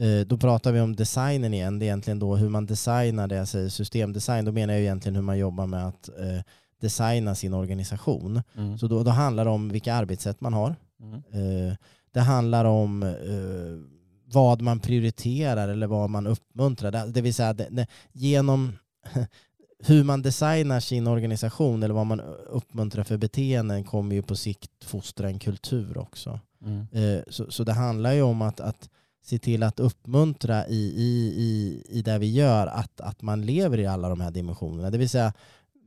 [0.00, 3.34] Eh, då pratar vi om designen igen, det är egentligen då hur man designar det
[3.34, 6.42] jag säger systemdesign, då menar jag egentligen hur man jobbar med att eh,
[6.80, 8.42] designa sin organisation.
[8.56, 8.78] Mm.
[8.78, 10.76] Så då, då handlar det om vilka arbetssätt man har.
[11.00, 11.14] Mm.
[11.14, 11.76] Eh,
[12.12, 14.00] det handlar om eh,
[14.32, 16.90] vad man prioriterar eller vad man uppmuntrar.
[16.90, 18.72] Det, det vill säga det, det, genom
[19.82, 24.84] hur man designar sin organisation eller vad man uppmuntrar för beteenden kommer ju på sikt
[24.84, 26.40] fostra en kultur också.
[26.64, 26.86] Mm.
[26.92, 28.88] Eh, så, så det handlar ju om att, att
[29.24, 33.78] se till att uppmuntra i, i, i, i det vi gör att, att man lever
[33.78, 34.90] i alla de här dimensionerna.
[34.90, 35.32] Det vill säga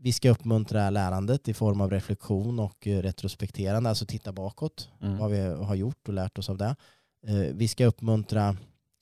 [0.01, 5.17] vi ska uppmuntra lärandet i form av reflektion och eh, retrospekterande, alltså titta bakåt Mm.
[5.17, 6.75] vad vi har gjort och lärt oss av det.
[7.27, 8.57] Eh, vi ska uppmuntra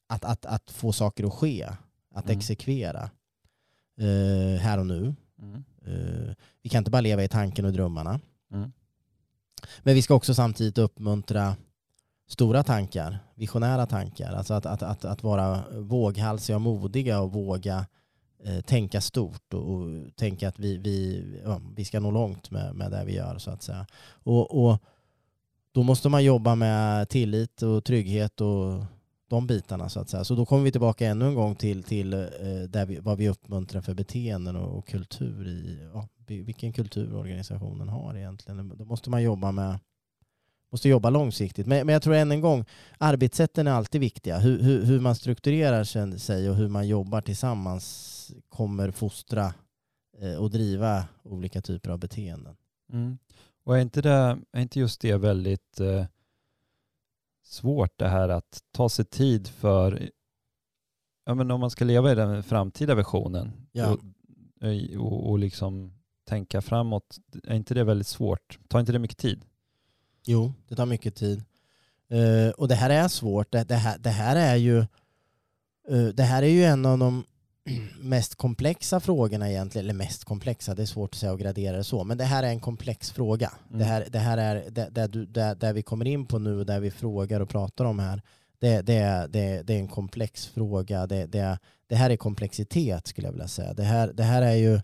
[0.10, 1.68] att, att, att få saker att ske,
[2.16, 2.38] att Mm.
[2.38, 3.10] exekvera
[3.98, 5.16] eh, här och nu.
[5.42, 5.64] Mm.
[5.86, 8.20] Eh, vi kan inte bara leva i tanken och drömmarna.
[8.52, 8.72] Mm.
[9.84, 11.56] Men vi ska också samtidigt uppmuntra
[12.28, 14.34] stora tankar, visionära tankar.
[14.34, 17.86] Alltså att, att, att, att vara våghalsiga och modiga och våga
[18.44, 22.76] eh, tänka stort och, och tänka att vi, vi, ja, vi ska nå långt med,
[22.76, 23.86] med det vi gör så att säga.
[24.24, 24.78] Och, och
[25.72, 28.84] då måste man jobba med tillit och trygghet och
[29.32, 30.24] de bitarna så att säga.
[30.24, 32.20] Så då kommer vi tillbaka ännu en gång till, till eh,
[32.70, 37.90] där vi, vad vi uppmuntrar för beteenden och, och kultur i, ja, vilken kultur organisationen
[37.90, 38.74] har egentligen.
[38.78, 39.80] Då måste man jobba med
[40.72, 41.68] måste jobba långsiktigt.
[41.68, 42.66] Men, men jag tror än en gång,
[42.98, 44.40] arbetssätten är alltid viktiga.
[44.40, 45.84] Hur, hur, hur man strukturerar
[46.18, 49.54] sig och hur man jobbar tillsammans kommer fostra
[50.22, 52.56] eh, och driva olika typer av beteenden.
[52.94, 53.18] Mm.
[53.64, 56.06] Och är inte, det, är inte just det väldigt eh,
[57.44, 60.10] svårt det här att ta sig tid för,
[61.26, 63.88] ja men om man ska leva i den framtida versionen ja.
[63.88, 65.94] och, eh, och, och liksom
[66.26, 68.60] tänka framåt, är inte det väldigt svårt?
[68.68, 69.46] Tar inte det mycket tid?
[70.26, 71.44] Jo, det tar mycket tid.
[72.14, 73.52] Uh, och det här är svårt.
[73.52, 74.78] Det, det, här, det här är ju
[75.92, 77.24] uh, det här är ju en av de
[78.00, 81.84] mest komplexa frågorna egentligen, eller mest komplexa, det är svårt att säga och gradera det
[81.84, 83.52] så, men det här är en komplex fråga.
[83.68, 83.80] Mm.
[83.80, 86.60] Det, här, det här är det, där, du, där, där vi kommer in på nu
[86.60, 88.22] och där vi frågar och pratar om här,
[88.60, 91.08] det, det, det, det är en komplex fråga.
[91.08, 93.74] Det, det, det här är komplexitet skulle jag vilja säga.
[93.74, 94.82] Det här, det här är ju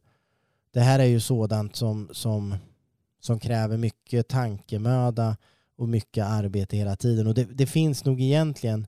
[0.72, 2.56] det här är ju sådant som, som,
[3.20, 5.38] som kräver mycket tankemöda
[5.78, 7.28] och mycket arbete hela tiden.
[7.28, 8.88] Och det, det finns nog egentligen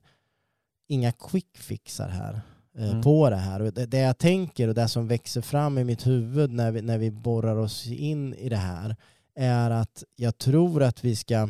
[0.86, 2.40] inga quick fixar här
[2.78, 3.02] mm.
[3.02, 3.60] på det här.
[3.60, 6.82] Och det, det, jag tänker och det som växer fram i mitt huvud när vi,
[6.82, 8.96] när vi borrar oss in i det här
[9.34, 11.48] är att jag tror att vi ska,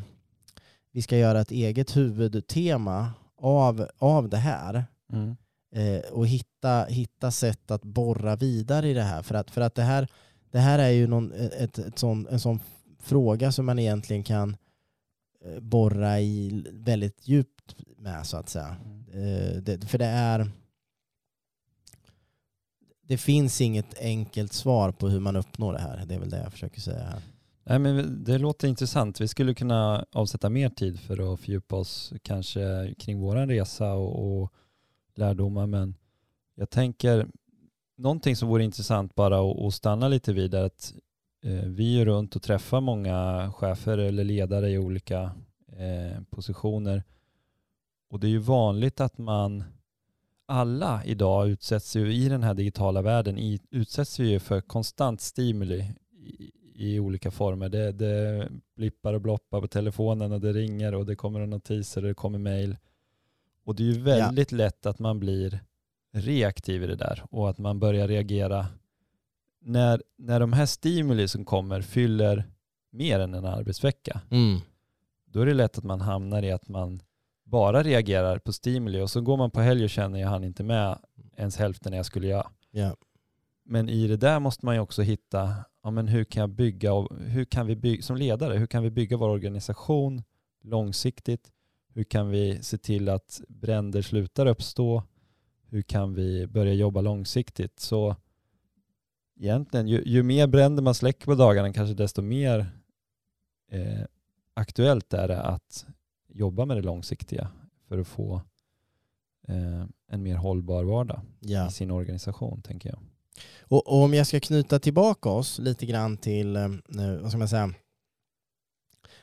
[0.93, 4.85] vi ska göra ett eget huvudtema av, av det här.
[5.13, 5.37] Mm.
[5.73, 9.23] Eh, och hitta, hitta sätt att borra vidare i det här.
[9.23, 10.09] För att, för att det, här,
[10.51, 12.61] det här är ju någon, ett, ett sån, en sån
[12.99, 14.57] fråga som man egentligen kan
[15.45, 18.77] eh, borra i väldigt djupt med så att säga.
[18.85, 19.01] Mm.
[19.13, 20.51] Eh, det, för det är
[23.11, 26.05] det finns inget enkelt svar på hur man uppnår det här.
[26.07, 27.23] Det är väl det jag försöker säga här.
[27.65, 29.21] Nej, men det låter intressant.
[29.21, 34.43] Vi skulle kunna avsätta mer tid för att fördjupa oss kanske kring vår resa och,
[34.43, 34.53] och
[35.15, 35.67] lärdomar.
[35.67, 35.95] Men
[36.55, 37.27] jag tänker
[37.97, 40.95] någonting som vore intressant bara att stanna lite vid är att
[41.45, 45.31] eh, vi är runt och träffar många chefer eller ledare i olika
[45.73, 47.05] eh, positioner.
[48.11, 49.65] Och det är ju vanligt att man
[50.51, 55.95] alla idag utsätts ju i den här digitala världen i, utsätts ju för konstant stimuli
[56.13, 57.69] i, i olika former.
[57.69, 62.09] Det, det blippar och bloppar på telefonen och det ringer och det kommer notiser och
[62.09, 62.77] det kommer mail.
[63.65, 64.59] Och det är ju väldigt ja.
[64.59, 65.61] lätt att man blir
[66.13, 68.67] reaktiv i det där och att man börjar reagera
[69.61, 72.45] när, när de här stimuli som kommer fyller
[72.91, 74.21] mer än en arbetsvecka.
[74.31, 74.61] Mm.
[75.25, 77.03] Då är det lätt att man hamnar i att man
[77.51, 80.65] bara reagerar på stimuli och så går man på helg och känner jag hann inte
[80.65, 80.99] med
[81.37, 82.51] ens hälften jag skulle göra.
[82.73, 82.95] Yeah.
[83.65, 86.93] Men i det där måste man ju också hitta, ja, men hur kan jag bygga,
[86.93, 90.23] och hur kan vi bygga, som ledare, hur kan vi bygga vår organisation
[90.63, 91.53] långsiktigt?
[91.95, 95.03] Hur kan vi se till att bränder slutar uppstå?
[95.67, 97.81] Hur kan vi börja jobba långsiktigt?
[97.81, 98.17] Så
[99.41, 102.67] egentligen, ju, ju mer bränder man släcker på dagarna, kanske desto mer
[103.71, 104.05] eh,
[104.55, 105.87] aktuellt är det att
[106.33, 107.49] jobba med det långsiktiga
[107.89, 108.43] för att få
[109.49, 111.69] eh, en mer hållbar vardag ja.
[111.69, 112.99] i sin organisation, tänker jag.
[113.61, 116.69] Och, och, om jag ska knyta tillbaka oss lite grann till, eh,
[117.21, 117.75] vad ska man säga,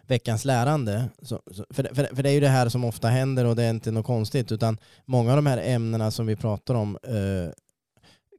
[0.08, 1.10] veckans lärande.
[1.22, 3.70] Så, för, för, för det är ju det här som ofta händer och det är
[3.70, 7.52] inte något konstigt, utan många av de här ämnena som vi pratar om eh,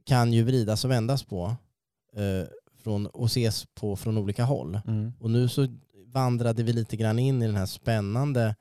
[0.05, 1.55] kan ju vridas och vändas på
[2.15, 2.47] eh,
[2.83, 4.79] från, och ses på från olika håll.
[4.87, 5.13] Mm.
[5.19, 5.67] Och nu så
[6.11, 8.55] vandrade vi lite grann in i den här spännande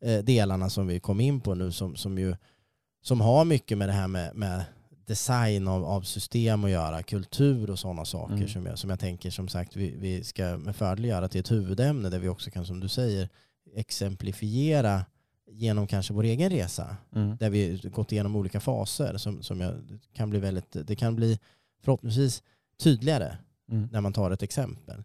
[0.00, 2.36] eh, delarna som vi kom in på nu som, som, ju,
[3.02, 4.64] som har mycket med det här med, med
[5.06, 8.48] design av, av system att göra, kultur och sådana saker mm.
[8.48, 11.50] som, jag, som jag tänker som sagt vi, vi ska med fördel göra till ett
[11.50, 13.28] huvudämne där vi också kan som du säger
[13.74, 15.04] exemplifiera
[15.50, 17.36] genom kanske vår egen resa mm.
[17.36, 19.74] där vi gått igenom olika faser som, som jag,
[20.12, 21.38] kan bli väldigt, det kan bli
[21.82, 22.42] förhoppningsvis
[22.82, 23.36] tydligare
[23.70, 23.88] mm.
[23.92, 25.02] när man tar ett exempel.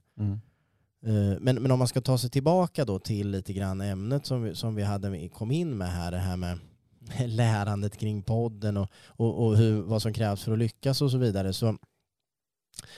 [1.05, 4.43] Eh, men, men om man ska ta sig tillbaka då till lite grann ämnet som
[4.43, 6.59] vi, som vi hade, kom in med här, det här med
[7.25, 11.17] lärandet kring podden och, och, och hur, vad som krävs för att lyckas och så
[11.17, 11.77] vidare så,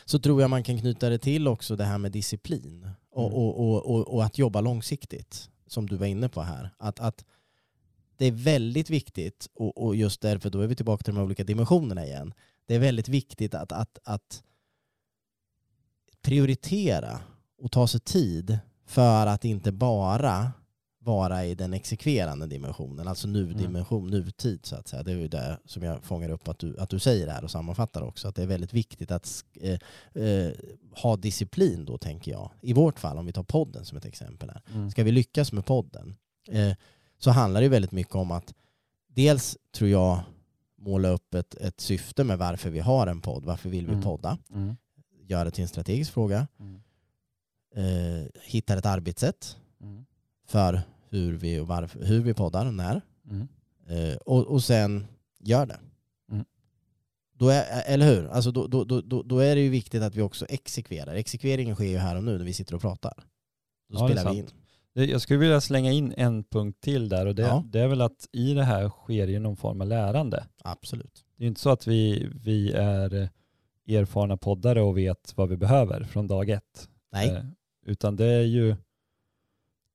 [0.06, 3.38] så tror jag man kan knyta det till också det här med disciplin och, mm.
[3.38, 6.70] och, och, och, att jobba långsiktigt som du var inne på här.
[6.78, 7.26] Att, att
[8.18, 11.44] det är väldigt viktigt och, och just därför då är vi tillbaka till de olika
[11.44, 12.34] dimensionerna igen.
[12.66, 14.44] Det är väldigt viktigt att, att, att
[16.22, 17.22] prioritera
[17.66, 20.52] och ta sig tid för att inte bara
[21.00, 25.04] vara i den exekverande dimensionen, alltså nu-dimension, nutid så att säga.
[25.04, 27.52] Det är ju det som jag fångar upp att du, att du säger här och
[27.52, 29.80] sammanfattar också, att det är väldigt viktigt att eh,
[30.24, 30.52] eh,
[31.02, 32.52] ha disciplin då tänker jag.
[32.62, 34.62] I vårt fall, om vi tar podden som ett exempel här.
[34.74, 34.92] Mm.
[34.92, 36.16] Ska vi lyckas med podden
[36.50, 36.74] eh,
[37.18, 38.54] så handlar det väldigt mycket om att
[39.08, 40.20] dels tror jag
[40.78, 44.04] måla upp ett, ett syfte med varför vi har en podd, varför vill vi Mm.
[44.04, 44.76] podda, Mm.
[45.28, 46.82] göra det till en strategisk fråga, Mm.
[47.76, 50.06] Eh, hitta ett arbetssätt Mm.
[50.48, 53.02] för hur vi, och varför, hur vi poddar och när.
[53.30, 53.48] Mm.
[53.88, 55.06] Eh, och, och sen
[55.40, 55.80] gör det.
[56.32, 56.46] Mm.
[57.38, 58.28] Då är, eller hur?
[58.28, 61.16] Alltså då, då, då, då, är det ju viktigt att vi också exekverar.
[61.16, 63.14] Exekveringen sker ju här och nu när vi sitter och pratar.
[63.90, 64.48] Då Ja, spelar vi in.
[65.10, 67.64] Jag skulle vilja slänga in en punkt till där och det, Ja.
[67.72, 70.48] det är väl att i det här sker ju någon form av lärande.
[70.64, 71.26] Absolut.
[71.38, 73.30] Det är ju inte så att vi, vi är
[73.88, 76.90] erfarna poddare och vet vad vi behöver från dag ett.
[77.12, 77.44] Nej, Eh,
[77.86, 78.76] utan det är ju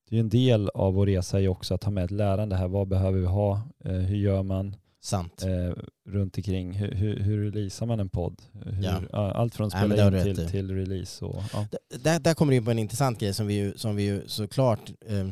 [0.08, 2.68] det är en del av vår resa är också att ha med ett lärande här.
[2.68, 3.62] Vad behöver vi ha?
[3.84, 5.42] Eh, hur gör man sant.
[5.42, 5.72] eh,
[6.08, 6.72] runt omkring?
[6.72, 8.42] Hur, hur, hur releasar man en podd?
[8.52, 9.00] Hur, Ja.
[9.12, 11.24] ja, Allt från spela har in till, till release.
[11.24, 11.66] Och, ja.
[12.02, 14.22] Där, där kommer du in på en intressant grej som vi ju, som vi ju
[14.28, 15.28] såklart eh,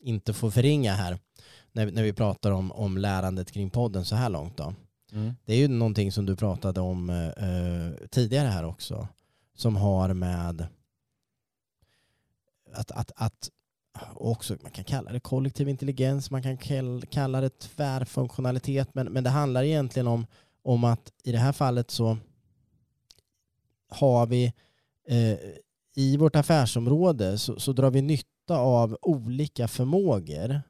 [0.00, 1.18] inte får förringa här
[1.72, 4.56] när, när vi pratar om, om lärandet kring podden så här långt.
[4.56, 4.74] Då.
[5.12, 5.34] Mm.
[5.44, 9.08] Det är ju någonting som du pratade om eh, tidigare här också
[9.56, 10.66] som har med
[12.72, 13.50] att, att, att
[14.14, 16.56] också, man kan kalla det kollektiv intelligens, man kan
[17.10, 20.26] kalla det tvärfunktionalitet, men, men det handlar egentligen om,
[20.62, 22.16] om att i det här fallet så
[23.88, 24.52] har vi
[25.08, 25.38] eh,
[25.96, 30.50] i vårt affärsområde så, så drar vi nytta av olika förmågor.
[30.50, 30.60] eh,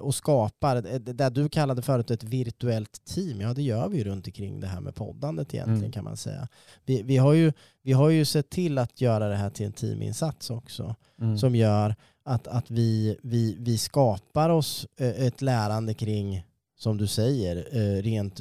[0.00, 4.04] och skapar, eh, det du kallade förut ett virtuellt team, ja det gör vi ju
[4.04, 5.92] runt omkring det här med poddandet egentligen Mm.
[5.92, 6.48] kan man säga.
[6.84, 7.52] Vi, vi, har ju,
[7.82, 11.38] vi har ju sett till att göra det här till en teaminsats också Mm.
[11.38, 16.42] som gör att, att vi, vi, vi skapar oss eh, ett lärande kring,
[16.78, 18.40] som du säger, eh, rent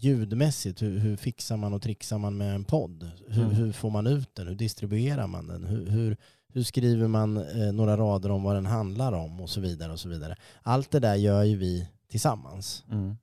[0.00, 0.82] ljudmässigt.
[0.82, 3.10] Hur, hur fixar man och trixar man med en podd?
[3.28, 3.54] Hur, Mm.
[3.54, 4.46] hur får man ut den?
[4.48, 5.64] Hur distribuerar man den?
[5.64, 6.16] Hur, hur,
[6.52, 9.40] hur skriver man eh, några rader om vad den handlar om?
[9.40, 9.92] Och så vidare.
[9.92, 10.36] och så vidare.
[10.62, 13.16] Allt det där gör ju vi tillsammans Mm.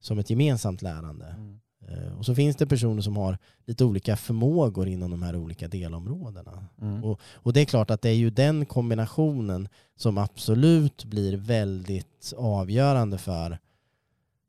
[0.00, 1.26] som ett gemensamt lärande.
[1.26, 1.60] Mm.
[1.88, 5.68] Eh, och så finns det personer som har lite olika förmågor inom de här olika
[5.68, 6.64] delområdena.
[6.80, 7.04] Mm.
[7.04, 12.32] Och, och det är klart att det är ju den kombinationen som absolut blir väldigt
[12.36, 13.58] avgörande för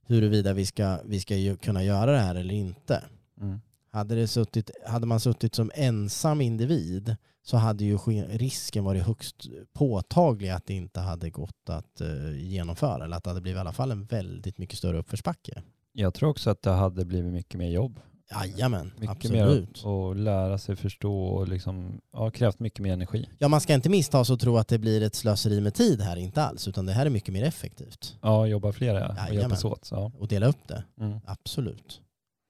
[0.05, 3.03] huruvida vi ska, vi ska kunna göra det här eller inte.
[3.41, 3.61] Mm.
[3.91, 9.03] Hade, det suttit, hade man suttit som ensam individ så hade ju ske- risken varit
[9.03, 9.35] högst
[9.73, 13.59] påtaglig att det inte hade gått att eh, genomföra eller att det hade blivit i
[13.59, 15.61] alla fall en väldigt mycket större uppförsbacke.
[15.91, 17.99] Jag tror också att det hade blivit mycket mer jobb.
[18.31, 19.83] Jajamän, Mycket absolut.
[19.85, 23.29] mer att lära sig förstå och liksom, ja, krävt mycket mer energi.
[23.39, 26.01] Ja, man ska inte missta sig och tro att det blir ett slöseri med tid
[26.01, 28.17] här, inte alls, utan det här är mycket mer effektivt.
[28.21, 29.35] Ja, jobba flera och Jajamän.
[29.41, 29.87] hjälpas åt.
[29.91, 30.11] Ja.
[30.17, 31.19] Och dela upp det, Mm.
[31.25, 32.01] absolut.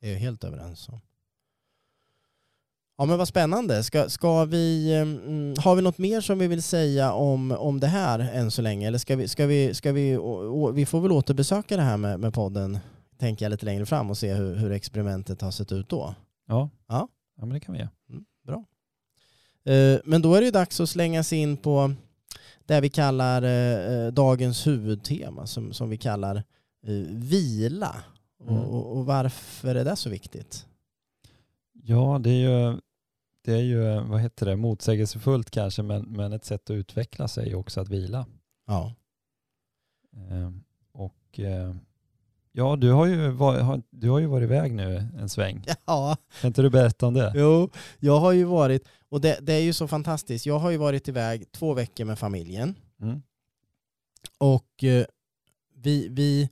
[0.02, 1.00] Det är jag helt överens om.
[3.00, 3.84] Ja men vad spännande.
[3.84, 7.88] Ska, ska vi, mm, har vi något mer som vi vill säga om, om det
[7.88, 8.88] här än så länge?
[8.88, 11.98] Eller ska vi, ska vi, ska vi, å, å, vi får väl återbesöka det här
[11.98, 12.80] med, med podden,
[13.18, 16.16] tänker jag lite längre fram och se hur, hur experimentet har sett ut då.
[16.48, 16.70] Ja.
[16.88, 17.08] Ja.
[17.38, 17.90] ja, men det kan vi göra.
[18.48, 18.66] Bra.
[19.74, 21.94] Eh, Men då är det ju dags att slänga sig in på
[22.66, 26.36] det vi kallar eh, eh, dagens huvudtema som, som vi kallar
[26.88, 27.96] eh, vila.
[28.48, 28.56] Mm.
[28.56, 30.66] Och, och varför är det så viktigt?
[31.84, 32.80] Ja, det är ju,
[33.42, 37.52] det är ju vad heter det, motsägelsefullt kanske, men, men ett sätt att utveckla sig
[37.52, 38.26] är också att vila.
[38.68, 38.96] Ja,
[40.30, 40.52] Eh,
[40.92, 41.76] och eh,
[42.52, 45.66] ja, du har, ju varit, har, du har ju varit iväg nu en sväng.
[45.86, 47.34] ja Kan inte du berätta om det?
[47.36, 47.70] jo,
[48.00, 51.08] jag har ju varit, och det, det är ju så fantastiskt, jag har ju varit
[51.08, 53.22] iväg två veckor med familjen Mm.
[54.38, 55.06] och eh,
[55.76, 56.50] vi, vi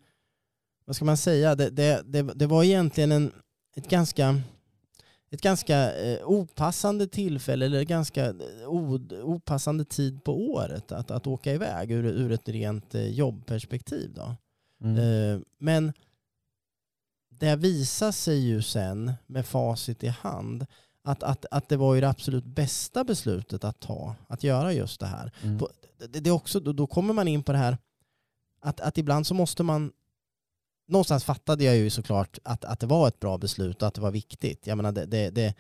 [0.86, 3.32] vad ska man säga, det, det, det, det var egentligen en,
[3.76, 4.42] ett ganska
[5.30, 8.68] ett ganska eh, opassande tillfälle eller ganska eh,
[9.24, 14.14] opassande tid på året att, att åka iväg ur, ur ett rent eh, jobbperspektiv.
[14.14, 14.36] Då.
[14.84, 15.44] Mm.
[15.60, 15.94] Men
[17.30, 20.66] det visar sig ju sen med facit i hand
[21.04, 25.00] att, att, att det var ju det absolut bästa beslutet att ta, att göra just
[25.00, 25.60] det här Mm.
[26.10, 27.78] det, är också, då, då kommer man in på det här
[28.62, 29.92] att, att ibland så måste man
[30.88, 34.02] någonstans fattade jag ju såklart att, att det var ett bra beslut och att det
[34.02, 34.68] var viktigt.
[34.68, 35.54] Jag menar, det, det, det,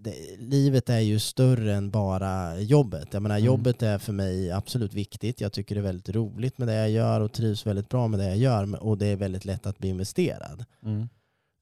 [0.00, 3.08] det, livet är ju större än bara jobbet.
[3.12, 3.46] Jag menar, Mm.
[3.46, 5.40] jobbet är för mig absolut viktigt.
[5.40, 8.20] Jag tycker det är väldigt roligt med det jag gör och trivs väldigt bra med
[8.20, 11.08] det jag gör och det är väldigt lätt att bli investerad Mm.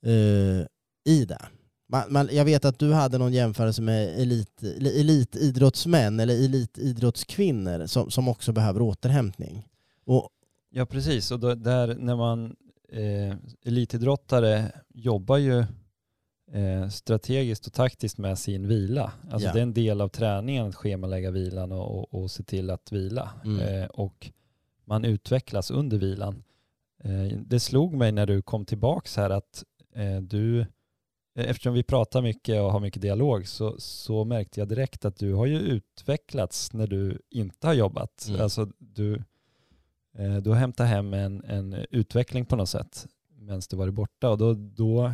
[0.07, 0.67] eh,
[1.07, 1.43] i det.
[1.89, 4.63] Man, man, jag vet att du hade någon jämförelse med elit,
[5.23, 9.69] elitidrottsmän eller elitidrottskvinnor som, som också behöver återhämtning.
[10.07, 10.29] Och,
[10.71, 12.57] Ja precis, och då, där när man
[12.95, 15.59] eh, elitidrottare jobbar ju
[16.53, 19.13] eh, strategiskt och taktiskt med sin vila.
[19.31, 19.53] Alltså Ja.
[19.53, 22.93] det är en del av träningen att schemalägga vilan och, och, och se till att
[22.93, 23.31] vila.
[23.45, 23.61] Mm.
[23.61, 24.31] Eh, och
[24.85, 26.45] man utvecklas under vilan.
[27.05, 29.65] Eh, det slog mig när du kom tillbaks här att
[29.95, 30.67] eh, du, eh,
[31.35, 35.33] eftersom vi pratar mycket och har mycket dialog så, så märkte jag direkt att du
[35.35, 38.27] har ju utvecklats när du inte har jobbat.
[38.29, 38.41] Mm.
[38.41, 39.23] Alltså du,
[40.43, 43.07] du har hämtat hem en, en utveckling på något sätt
[43.39, 45.13] medan du varit borta och då, då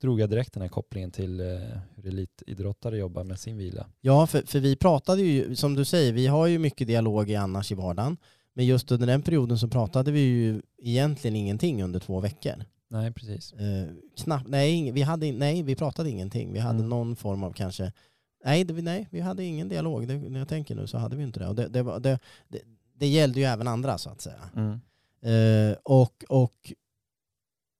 [0.00, 1.46] drog jag direkt den här kopplingen till eh,
[1.94, 3.86] hur elitidrottare jobbar med sin vila.
[4.00, 7.36] Ja, för, för vi pratade ju, som du säger, vi har ju mycket dialog i
[7.36, 8.16] annars i vardagen.
[8.54, 12.54] Men just under den perioden så pratade vi ju egentligen ingenting under två veckor.
[12.90, 13.52] Nej, precis.
[13.52, 13.86] Eh,
[14.24, 16.52] knappt, nej, vi hade, nej, vi pratade ingenting.
[16.52, 16.88] Vi hade Mm.
[16.88, 17.92] någon form av kanske,
[18.44, 20.08] nej, det, nej vi hade ingen dialog.
[20.08, 21.48] Det, när jag tänker nu så hade vi inte det.
[21.48, 22.18] Och det, det, var- det,
[22.98, 24.50] det, gällde ju även andra så att säga.
[24.56, 24.80] Mm.
[25.22, 26.72] Eh, och, och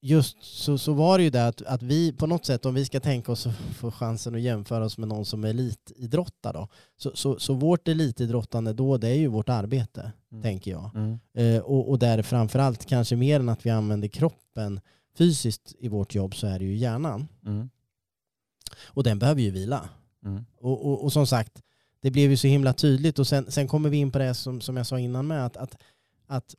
[0.01, 2.85] just så, så var det ju det att, att vi på något sätt, om vi
[2.85, 3.47] ska tänka oss
[3.77, 7.89] få chansen att jämföra oss med någon som är elitidrottare då, så, så, så vårt
[7.89, 10.43] elitidrottande då, det är ju vårt arbete, Mm.
[10.43, 10.91] tänker jag.
[10.95, 11.19] Mm.
[11.35, 14.81] Eh, och, och där framförallt, kanske mer än att vi använder kroppen
[15.19, 17.29] fysiskt i vårt jobb, så är det ju hjärnan.
[17.47, 17.71] Mm.
[18.85, 19.89] Och den behöver ju vila.
[20.25, 20.45] Mm.
[20.61, 21.63] Och, och, och som sagt,
[22.03, 23.19] det blev ju så himla tydligt.
[23.19, 25.57] Och sen, sen kommer vi in på det som, som jag sa innan med att,
[25.57, 25.77] att,
[26.27, 26.55] att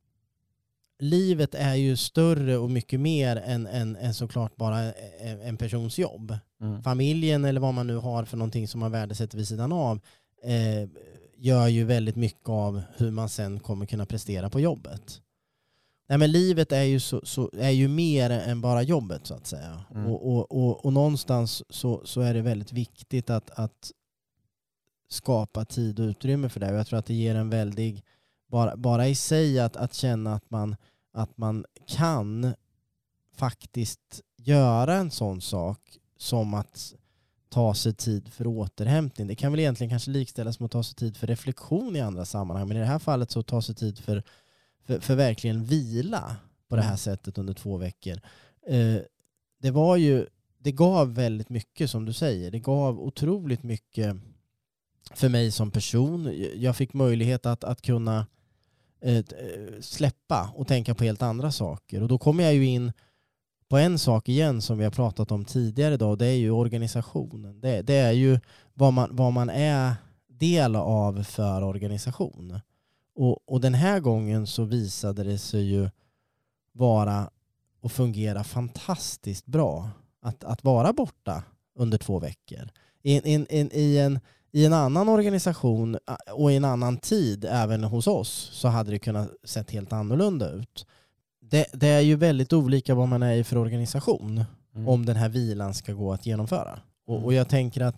[1.00, 4.80] livet är ju större och mycket mer än, än, än såklart bara
[5.20, 6.38] en, en persons jobb.
[6.62, 6.84] Mm.
[6.84, 10.00] Familjen eller vad man nu har för någonting som man värdesätter vid sidan av
[10.44, 10.90] eh,
[11.38, 15.22] gör ju väldigt mycket av hur man sen kommer kunna prestera på jobbet.
[16.10, 19.48] Nej, men livet är ju, så, så, är ju mer än bara jobbet så att
[19.48, 19.86] säga.
[19.92, 20.06] Mm.
[20.06, 23.92] Och, och, och, och någonstans så, så är det väldigt viktigt att, att
[25.10, 26.74] skapa tid och utrymme för det.
[26.74, 28.03] Jag tror att det ger en väldig,
[28.47, 30.76] bara, bara i sig att, att känna att man,
[31.14, 32.53] att man kan
[33.36, 36.93] faktiskt göra en sån sak som att
[37.49, 39.28] ta sig tid för återhämtning.
[39.28, 42.26] Det kan väl egentligen kanske likställas med att ta sig tid för reflektion i andra
[42.26, 42.68] sammanhang.
[42.68, 44.24] Men i det här fallet så ta sig tid för,
[44.86, 46.36] för, för verkligen vila
[46.70, 46.97] på det här Mm.
[46.97, 48.20] sättet under två veckor.
[48.68, 48.97] Eh,
[49.62, 52.51] det var ju, det gav väldigt mycket som du säger.
[52.51, 54.16] Det gav otroligt mycket
[55.14, 56.36] för mig som person.
[56.55, 58.28] Jag fick möjlighet att, att kunna
[59.01, 59.24] eh, eh,
[59.82, 62.01] släppa och tänka på helt andra saker.
[62.01, 62.91] Och då kommer jag ju in
[63.70, 66.18] på en sak igen som vi har pratat om tidigare idag.
[66.18, 67.62] Det är ju organisationen.
[67.62, 68.39] Det, det är ju
[68.74, 69.93] vad man, vad man är
[70.28, 72.60] del av för organisation.
[73.16, 75.89] Och, och den här gången så visade det sig ju
[76.72, 77.30] vara
[77.82, 79.89] och fungera fantastiskt bra
[80.22, 81.43] att, att vara borta
[81.76, 82.70] under två veckor.
[83.03, 84.20] I, in, in, i, en,
[84.52, 85.97] i en annan organisation
[86.34, 90.52] och i en annan tid, även hos oss, så hade det kunnat sett helt annorlunda
[90.52, 90.86] ut.
[91.41, 94.43] Det, det är ju väldigt olika vad man är i för organisation
[94.76, 94.88] Mm.
[94.88, 96.80] om den här vilan ska gå att genomföra.
[97.08, 97.26] Och, Mm.
[97.26, 97.95] och jag tänker att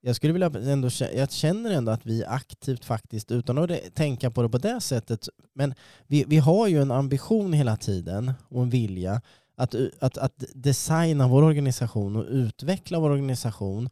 [0.00, 4.42] jag skulle vilja ändå, jag känner ändå att vi aktivt faktiskt, utan att tänka på
[4.42, 5.74] det på det sättet, men
[6.06, 9.20] vi, vi har ju en ambition hela tiden och en vilja
[9.56, 13.90] att, att, att designa vår organisation och utveckla vår organisation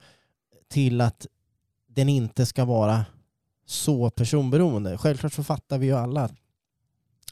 [0.68, 1.26] till att
[2.00, 3.04] den inte ska vara
[3.66, 4.98] så personberoende.
[4.98, 6.28] Självklart så fattar vi ju alla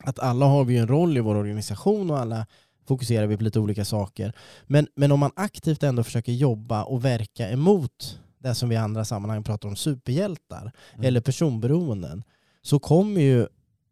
[0.04, 2.46] att- alla har vi en roll i vår organisation och alla
[2.88, 4.32] fokuserar vi på lite olika saker.
[4.66, 8.78] Men, men om man aktivt ändå försöker jobba och verka emot det som vi i
[8.78, 11.06] andra sammanhang pratar om, superhjältar Mm.
[11.06, 12.22] eller personberoenden,
[12.62, 13.46] så kommer ju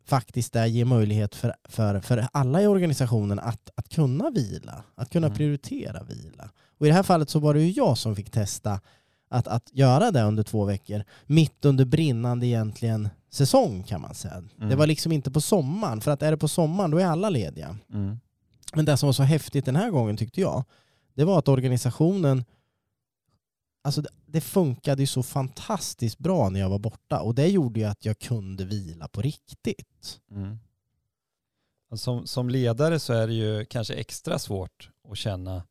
[0.04, 5.10] faktiskt det ge möjlighet för, för, för alla i organisationen att, att kunna vila, att
[5.10, 5.36] kunna Mm.
[5.36, 6.50] prioritera vila.
[6.78, 8.80] Och i det här fallet så var det ju jag som fick testa
[9.28, 14.34] att, att göra det under två veckor, mitt under brinnande egentligen säsong kan man säga.
[14.34, 14.68] Mm.
[14.68, 17.30] Det var liksom inte på sommaren, för att är det på sommaren då är alla
[17.30, 17.76] lediga.
[17.92, 18.20] Mm.
[18.74, 20.64] Men det som var så häftigt den här gången tyckte jag,
[21.14, 22.44] det var att organisationen,
[23.84, 27.80] alltså det, det funkade ju så fantastiskt bra när jag var borta och det gjorde
[27.80, 30.20] ju att jag kunde vila på riktigt.
[30.30, 30.58] Mm.
[31.90, 35.62] Och Som, som ledare så är det ju kanske extra svårt att känna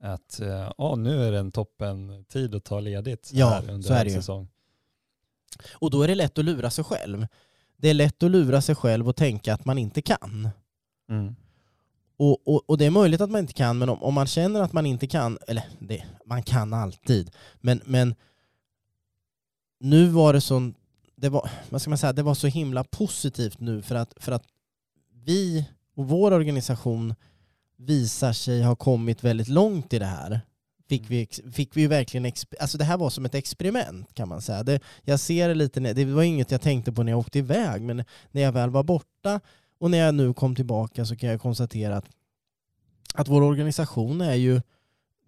[0.00, 3.88] att eh, ja, nu är det en toppen tid att ta ledigt Ja, här under
[3.88, 4.16] så är en det ju.
[4.16, 4.48] säsong.
[5.72, 7.26] Och då är det lätt att lura sig själv.
[7.76, 10.48] Det är lätt att lura sig själv och tänka att man inte kan.
[11.08, 11.34] Mm.
[12.16, 14.60] Och, och, och det är möjligt att man inte kan, men om, om man känner
[14.60, 17.30] att man inte kan, eller det, man kan alltid,
[17.60, 18.14] men, men
[19.80, 20.72] nu var det så,
[21.16, 24.32] det var, vad ska man säga, det var så himla positivt nu för att, för
[24.32, 24.44] att
[25.12, 27.14] vi och vår organisation
[27.86, 30.40] visar sig ha kommit väldigt långt i det här.
[30.88, 34.28] Fick vi, ex- fick vi ju verkligen, alltså det här var som ett experiment kan
[34.28, 34.62] man säga.
[34.62, 37.82] Det, jag ser det lite, det var inget jag tänkte på när jag åkte iväg,
[37.82, 39.40] men när jag väl var borta
[39.80, 42.06] och när jag nu kom tillbaka så kan jag konstatera att,
[43.14, 44.60] att vår organisation är ju,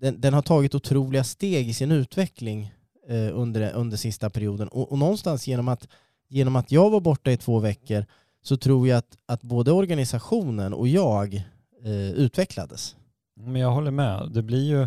[0.01, 2.75] den, den har tagit otroliga steg i sin utveckling
[3.09, 4.69] eh, under, under sista perioden.
[4.69, 5.89] Och, och någonstans genom att,
[6.29, 8.07] genom att jag var borta i två veckor
[8.43, 11.43] så tror jag att, att både organisationen och jag
[11.85, 12.97] eh, utvecklades.
[13.35, 14.29] Men jag håller med.
[14.33, 14.83] Det blir ju,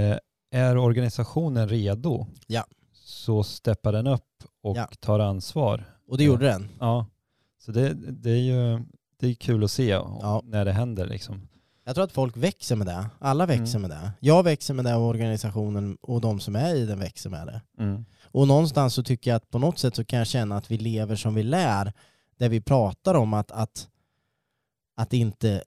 [0.00, 0.18] eh,
[0.50, 2.64] är organisationen redo Ja.
[2.92, 4.88] så steppar den upp och Ja.
[5.00, 5.84] tar ansvar.
[6.08, 6.68] Och det gjorde den.
[6.80, 7.06] Ja,
[7.58, 8.82] så det, det är ju
[9.20, 10.42] det är kul att se Ja.
[10.44, 11.48] när det händer liksom.
[11.86, 13.06] Jag tror att folk växer med det.
[13.18, 13.90] Alla växer Mm.
[13.90, 14.12] med det.
[14.20, 17.62] Jag växer med det och organisationen och de som är i den växer med det.
[17.82, 18.04] Mm.
[18.24, 20.78] Och någonstans så tycker jag att på något sätt så kan jag känna att vi
[20.78, 21.92] lever som vi lär.
[22.36, 23.88] Där vi pratar om att, att,
[24.96, 25.62] att, inte,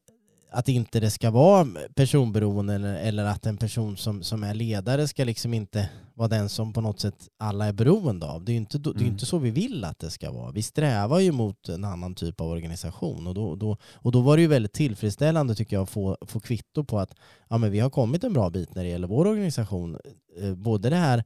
[0.52, 5.08] att inte det ska vara personberoende eller, eller att en person som, som är ledare
[5.08, 8.44] ska liksom inte vara den som på något sätt alla är beroende av.
[8.46, 9.08] Det är ju inte, det är Mm.
[9.08, 10.52] inte så vi vill att det ska vara.
[10.52, 14.36] Vi strävar ju mot en annan typ av organisation och då, då, och då var
[14.38, 17.14] det ju väldigt tillfredsställande tycker jag att få, få kvitto på att
[17.50, 19.98] ja, men vi har kommit en bra bit när det gäller vår organisation.
[20.42, 21.24] Eh, Både det här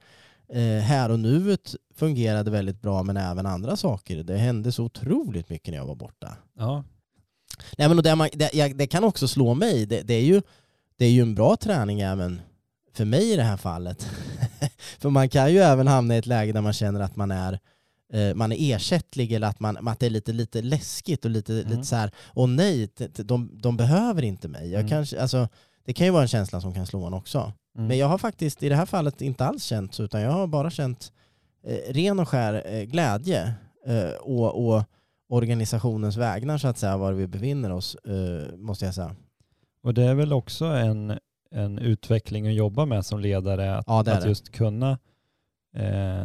[0.54, 4.24] eh, här och nuet fungerade väldigt bra men även andra saker.
[4.24, 6.38] Det hände så otroligt mycket när jag var borta.
[6.58, 6.84] Ja,
[7.78, 9.86] Nej, men och det, man, det, det kan också slå mig.
[9.86, 10.42] Det, det, är ju,
[10.98, 12.42] det är ju en bra träning även
[12.94, 14.08] för mig i det här fallet.
[15.00, 17.60] för man kan ju även hamna i ett läge där man känner att man är
[18.14, 21.54] eh, man är ersättlig eller att, man, att det är lite, lite läskigt och lite,
[21.54, 21.70] Mm.
[21.70, 24.70] lite så här, åh nej, de, de behöver inte mig.
[24.72, 24.90] Jag Mm.
[24.90, 25.48] kanske, alltså,
[25.86, 27.54] det kan ju vara en känsla som kan slå en också.
[27.76, 27.88] mm.
[27.88, 30.48] Men jag har faktiskt i det här fallet inte alls känt så, utan jag har
[30.48, 31.12] bara känt
[31.68, 33.54] eh, ren och skär eh, glädje
[33.88, 34.84] eh, och, och
[35.32, 39.16] organisationens vägnar så att säga, var vi befinner oss, eh, måste jag säga.
[39.84, 41.20] Och det är väl också en,
[41.52, 45.00] en utveckling att jobba med som ledare, att, Ja, att just kunna
[45.76, 46.24] eh,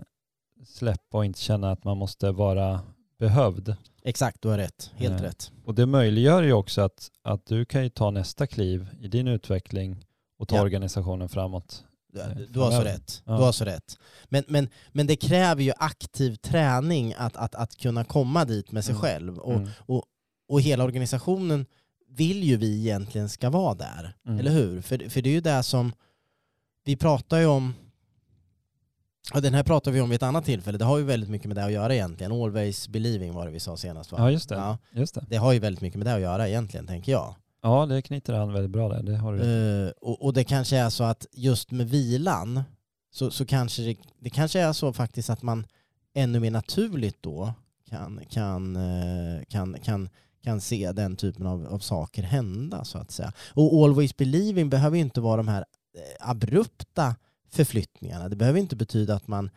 [0.65, 2.81] släppa och inte känna att man måste vara
[3.19, 3.77] behövd.
[4.03, 4.91] Exakt, du har rätt.
[4.95, 5.53] Helt Eh, rätt.
[5.65, 9.29] Och det möjliggör ju också att, att du kan ju ta nästa kliv i din
[9.29, 9.97] utveckling
[10.39, 10.63] och ta Ja.
[10.63, 11.85] organisationen framåt.
[12.37, 13.23] Du, du har så rätt.
[13.25, 13.99] Du har så rätt.
[14.25, 18.85] Men, men, men det kräver ju aktiv träning att, att, att kunna komma dit med
[18.85, 19.03] sig Mm.
[19.03, 19.39] själv.
[19.39, 19.69] Och, Mm.
[20.49, 21.67] och hela organisationen
[22.11, 24.17] vill ju vi egentligen ska vara där.
[24.27, 24.39] Mm.
[24.39, 24.81] Eller hur?
[24.81, 25.93] För, för det är ju det som
[26.85, 27.75] vi pratar ju om
[29.35, 30.79] och den här pratar vi om vid ett annat tillfälle.
[30.79, 32.33] Det har ju väldigt mycket med det att göra egentligen.
[32.33, 34.19] Always believing var det vi sa senast va?
[34.21, 34.55] Ja, just det.
[34.55, 35.25] Ja, Just det.
[35.29, 37.35] det har ju väldigt mycket med det att göra egentligen, tänker jag.
[37.67, 39.03] Ja, det knyter an väldigt bra där.
[39.03, 39.43] Det har du.
[39.43, 42.63] Uh, och, och det kanske är så att just med vilan
[43.11, 45.67] så, så kanske det, det kanske är så faktiskt att man
[46.15, 47.55] ännu mer naturligt då
[47.89, 50.09] kan, kan, eh, kan, kan,
[50.45, 53.33] kan se den typen av, av saker hända så att säga.
[53.55, 55.65] Och always believing behöver ju inte vara de här
[55.95, 57.17] eh, abrupta
[57.51, 58.29] förflyttningarna.
[58.29, 59.51] Det behöver inte betyda att man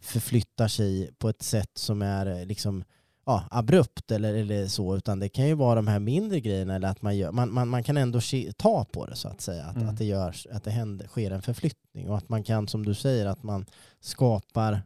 [0.00, 2.84] förflyttar sig på ett sätt som är eh, liksom
[3.26, 6.88] ja, abrupt eller, eller så, utan det kan ju vara de här mindre grejerna eller
[6.88, 8.20] att man, gör, man, man, man kan ändå
[8.56, 9.88] ta på det så att säga, att, Mm.
[9.88, 12.94] att det, görs, att det händer, sker en förflyttning och att man kan, som du
[12.94, 13.66] säger, att man
[14.00, 14.82] skapar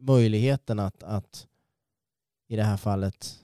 [0.00, 1.46] möjligheten att, att
[2.48, 3.38] i det här fallet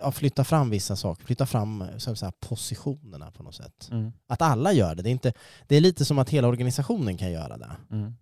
[0.00, 3.88] ja, flytta fram vissa saker, flytta fram så säga, positionerna på något sätt.
[3.92, 4.12] Mm.
[4.26, 5.02] Att alla gör det.
[5.02, 5.32] Det är, inte,
[5.66, 7.70] det är lite som att hela organisationen kan göra det.
[7.90, 8.14] Mm.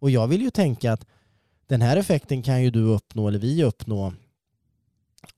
[0.00, 1.06] Och jag vill ju tänka att
[1.66, 4.12] den här effekten kan ju du uppnå, eller vi uppnå,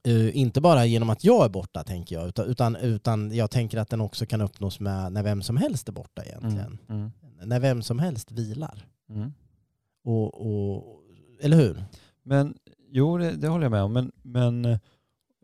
[0.07, 3.77] eh, inte bara genom att jag är borta, tänker jag, utan, utan, utan jag tänker
[3.77, 6.77] att den också kan uppnås med när vem som helst är borta egentligen.
[6.89, 7.01] Mm.
[7.01, 7.49] Mm.
[7.49, 8.85] När vem som helst vilar.
[9.09, 9.33] Mm.
[10.03, 11.01] Och, och,
[11.41, 11.83] eller hur?
[12.23, 12.57] Men
[12.89, 13.93] jo, det, det håller jag med om.
[13.93, 14.79] Men, men eh,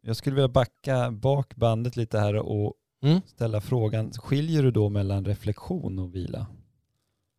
[0.02, 2.74] jag skulle vilja backa bak bandet lite här och
[3.04, 3.22] Mm.
[3.26, 4.12] ställa frågan.
[4.12, 6.48] Skiljer du då mellan reflektion och vila?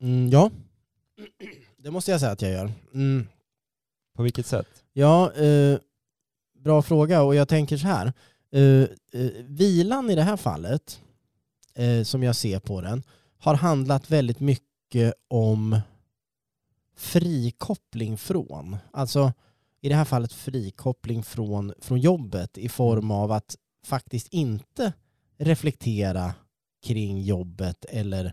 [0.00, 0.50] Mm, ja,
[1.76, 2.72] det måste jag säga att jag gör.
[4.16, 4.84] På vilket sätt?
[4.92, 5.78] Ja, eh,
[6.54, 8.12] bra fråga och jag tänker så här.
[8.52, 8.82] Eh,
[9.22, 11.00] eh, vilan i det här fallet,
[11.74, 13.02] eh, som jag ser på den,
[13.38, 15.80] har handlat väldigt mycket om
[16.96, 18.76] frikoppling från.
[18.92, 19.32] Alltså
[19.80, 24.92] i det här fallet frikoppling från, från jobbet i form av att faktiskt inte
[25.38, 26.34] reflektera
[26.82, 28.32] kring jobbet eller eh,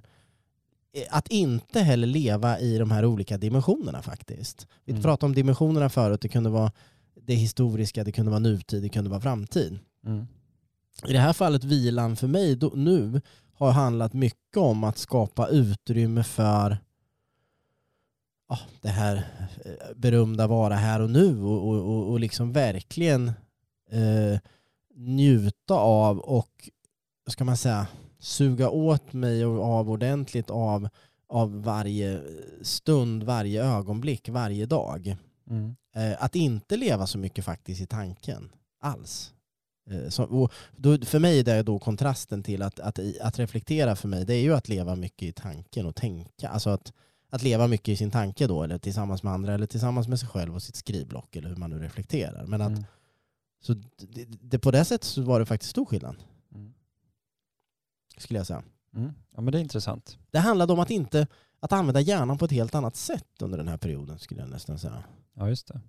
[1.10, 4.68] att inte heller leva i de här olika dimensionerna faktiskt.
[4.86, 5.04] Vi Mm.
[5.04, 6.72] pratade om dimensionerna förut, det kunde vara
[7.22, 9.80] det historiska, det kunde vara nutid, det kunde vara framtid.
[10.06, 10.28] Mm.
[11.08, 13.22] I det här fallet vilan för mig då, nu
[13.54, 16.78] har handlat mycket om att skapa utrymme för
[18.50, 19.16] ja, det här
[19.66, 23.28] eh, berömda vara här och nu och, och, och, och liksom verkligen
[23.92, 24.40] eh,
[24.96, 26.70] njuta av och,
[27.28, 27.88] ska man säga,
[28.24, 30.90] suga åt mig och av ordentligt av,
[31.30, 32.22] av varje
[32.62, 35.16] stund, varje ögonblick, varje dag.
[35.50, 35.76] Mm.
[35.96, 38.52] Eh, att inte leva så mycket faktiskt i tanken
[38.82, 39.34] alls.
[39.90, 44.08] Eh, så, då, för mig är det då kontrasten till att, att, att reflektera för
[44.08, 46.50] mig, det är ju att leva mycket i tanken och tänka.
[46.50, 46.94] Alltså att,
[47.30, 50.30] att leva mycket i sin tanke då, eller tillsammans med andra, eller tillsammans med sig
[50.30, 52.46] själv och sitt skrivblock, eller hur man nu reflekterar.
[52.46, 52.84] Men att, Mm.
[53.62, 56.16] så det, det, på det sättet så var det faktiskt stor skillnad.
[58.18, 58.64] Skulle jag säga.
[58.96, 59.12] Mm.
[59.36, 60.18] Ja men det är intressant.
[60.32, 61.28] Det handlade om att inte
[61.60, 64.80] att använda hjärnan på ett helt annat sätt under den här perioden, skulle jag nästan
[64.80, 65.04] säga.
[65.34, 65.82] Ja just det.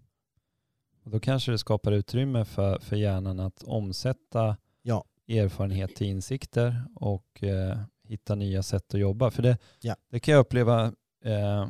[1.05, 5.05] Och då kanske det skapar utrymme för, för hjärnan att omsätta Ja.
[5.29, 9.31] erfarenhet till insikter och eh, hitta nya sätt att jobba.
[9.31, 9.97] För det, Ja.
[10.11, 10.85] det kan jag uppleva
[11.25, 11.69] eh,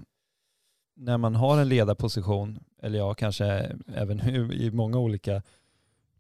[0.97, 3.47] när man har en ledarposition, eller ja kanske
[3.95, 4.21] även
[4.53, 5.43] i många olika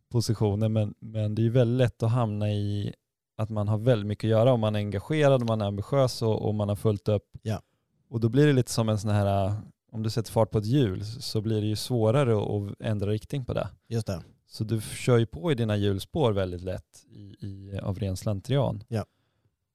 [0.09, 2.95] positioner, men, men det är väldigt lätt att hamna i
[3.37, 6.49] att man har väldigt mycket att göra om man är engagerad, man är ambitiös och,
[6.49, 7.37] och man har fullt upp.
[7.43, 7.62] Ja.
[8.09, 9.55] Och då blir det lite som en sån här,
[9.93, 13.45] om du sätter fart på ett hjul så blir det ju svårare att ändra riktning
[13.45, 13.68] på det.
[13.89, 14.22] Just det.
[14.47, 18.85] Så du kör ju på i dina hjulspår väldigt lätt i, i, av ren slentrian.
[18.89, 19.05] Ja.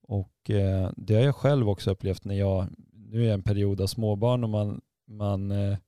[0.02, 3.80] Och eh, det har jag själv också upplevt när jag, nu är jag en period
[3.80, 5.78] av småbarn och man, man eh,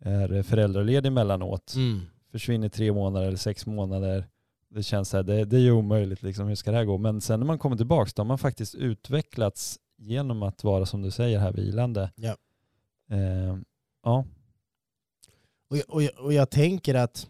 [0.00, 1.74] är föräldraledig emellanåt.
[1.76, 2.00] Mm.
[2.32, 4.28] Försvinner tre månader eller sex månader.
[4.74, 6.98] Det känns så här, det, det är ju omöjligt liksom, hur ska det här gå?
[6.98, 11.02] Men sen när man kommer tillbaka då har man faktiskt utvecklats genom att vara som
[11.02, 12.12] du säger här vilande.
[12.16, 12.36] Ja.
[13.10, 13.56] Eh,
[14.02, 14.24] ja.
[15.70, 17.26] Och, jag- och, jag- och jag tänker att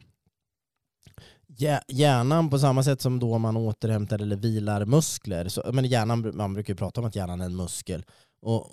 [1.46, 6.32] hjä- hjärnan på samma sätt som då man återhämtar eller vilar muskler, så, men hjärnan,
[6.36, 8.04] man brukar ju prata om att hjärnan är en muskel.
[8.42, 8.70] Och,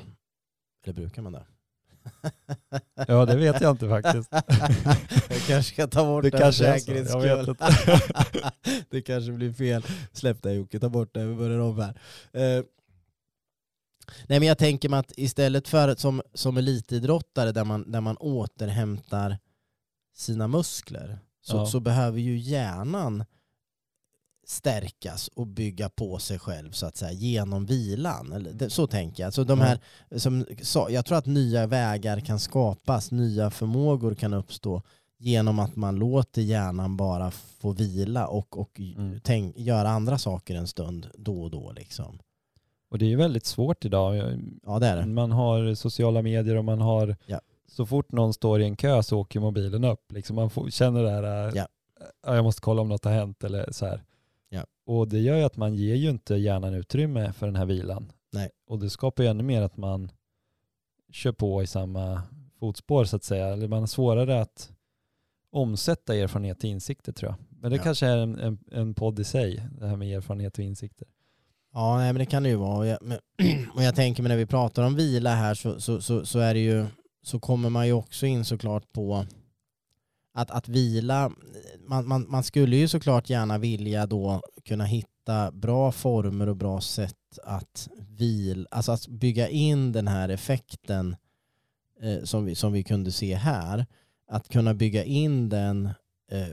[0.84, 1.46] eller brukar man det?
[3.08, 4.28] Ja, det vet jag inte faktiskt.
[5.30, 7.56] jag kanske ska ta bort Det det, kanske för säkerhets skull.
[8.90, 9.82] det kanske blir fel.
[10.12, 11.94] Släpp det Jocke, ta bort det, vi börjar om här.
[12.32, 12.64] Eh,
[14.26, 18.16] nej men jag tänker mig att istället för som, som elitidrottare där man, där man
[18.16, 19.38] återhämtar
[20.14, 21.66] sina muskler så, Ja.
[21.66, 23.24] så behöver ju hjärnan
[24.48, 28.32] stärkas och bygga på sig själv så att säga genom vilan.
[28.32, 29.32] Eller, så tänker jag.
[29.34, 29.78] Så de här,
[30.16, 30.44] som,
[30.90, 34.82] jag tror att nya vägar kan skapas, nya förmågor kan uppstå
[35.18, 39.20] genom att man låter hjärnan bara få vila och, och Mm.
[39.24, 41.72] tänk, göra andra saker en stund då och då.
[41.72, 42.18] Liksom.
[42.90, 44.16] Och det är ju väldigt svårt idag.
[44.66, 45.06] Ja det är det.
[45.06, 47.40] Man har sociala medier och man har, Ja.
[47.68, 50.12] så fort någon står i en kö så åker mobilen upp.
[50.12, 51.54] Liksom man får, känner det här, äh.
[51.54, 51.66] "Ja,
[52.34, 54.02] jag måste kolla om något har hänt eller så här.
[54.86, 58.12] Och det gör ju att man ger ju inte hjärnan utrymme för den här vilan.
[58.32, 58.50] Nej.
[58.66, 60.10] Och det skapar ju ännu mer att man
[61.12, 62.22] kör på i samma
[62.60, 63.46] fotspår så att säga.
[63.46, 64.72] Eller man har svårare att
[65.50, 67.60] omsätta erfarenhet till insikter tror jag.
[67.60, 67.82] Men det Ja.
[67.82, 71.08] kanske är en, en, en podd i sig, det här med erfarenhet och insikter.
[71.72, 72.78] Ja, nej, men det kan det ju vara.
[72.78, 73.18] Och jag, men,
[73.74, 76.54] och jag tänker mig när vi pratar om vila här så, så, så, så är
[76.54, 76.86] det ju
[77.22, 79.26] så kommer man ju också in såklart på
[80.36, 81.32] att, att vila,
[81.86, 86.80] man, man, man skulle ju såklart gärna vilja då kunna hitta bra former och bra
[86.80, 91.16] sätt att vila, alltså att bygga in den här effekten
[92.00, 93.86] eh, som, vi, som vi kunde se här,
[94.28, 95.86] att kunna bygga in den
[96.30, 96.48] eh,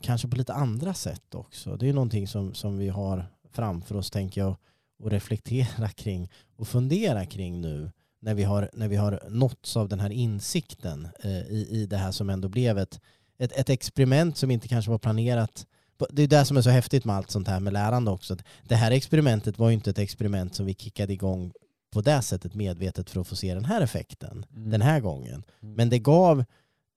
[0.00, 1.76] kanske på lite andra sätt också.
[1.76, 4.56] Det är ju någonting som, som vi har framför oss tänker jag
[4.98, 9.88] och reflektera kring och fundera kring nu när vi har, när vi har nåtts av
[9.88, 13.00] den här insikten eh, i, i det här som ändå blev ett,
[13.38, 15.66] ett, ett experiment som inte kanske var planerat.
[16.10, 18.36] Det är det som är så häftigt med allt sånt här med lärande också.
[18.68, 21.52] Det här experimentet var ju inte ett experiment som vi kickade igång
[21.92, 24.70] på det sättet medvetet för att få se den här effekten Mm.
[24.70, 25.42] den här gången.
[25.62, 25.74] Mm.
[25.74, 26.44] Men det gav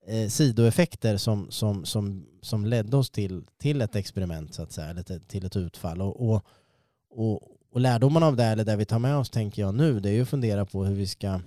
[0.08, 4.88] eh, sidoeffekter som, som, som, som ledde oss till, till ett experiment så att säga,
[4.90, 6.02] eller till- ett utfall.
[6.02, 6.46] Och, och,
[7.12, 7.42] och,
[7.74, 10.14] och lärdomarna av det, eller det vi tar med oss tänker jag nu, det är
[10.14, 11.40] ju att fundera på hur vi ska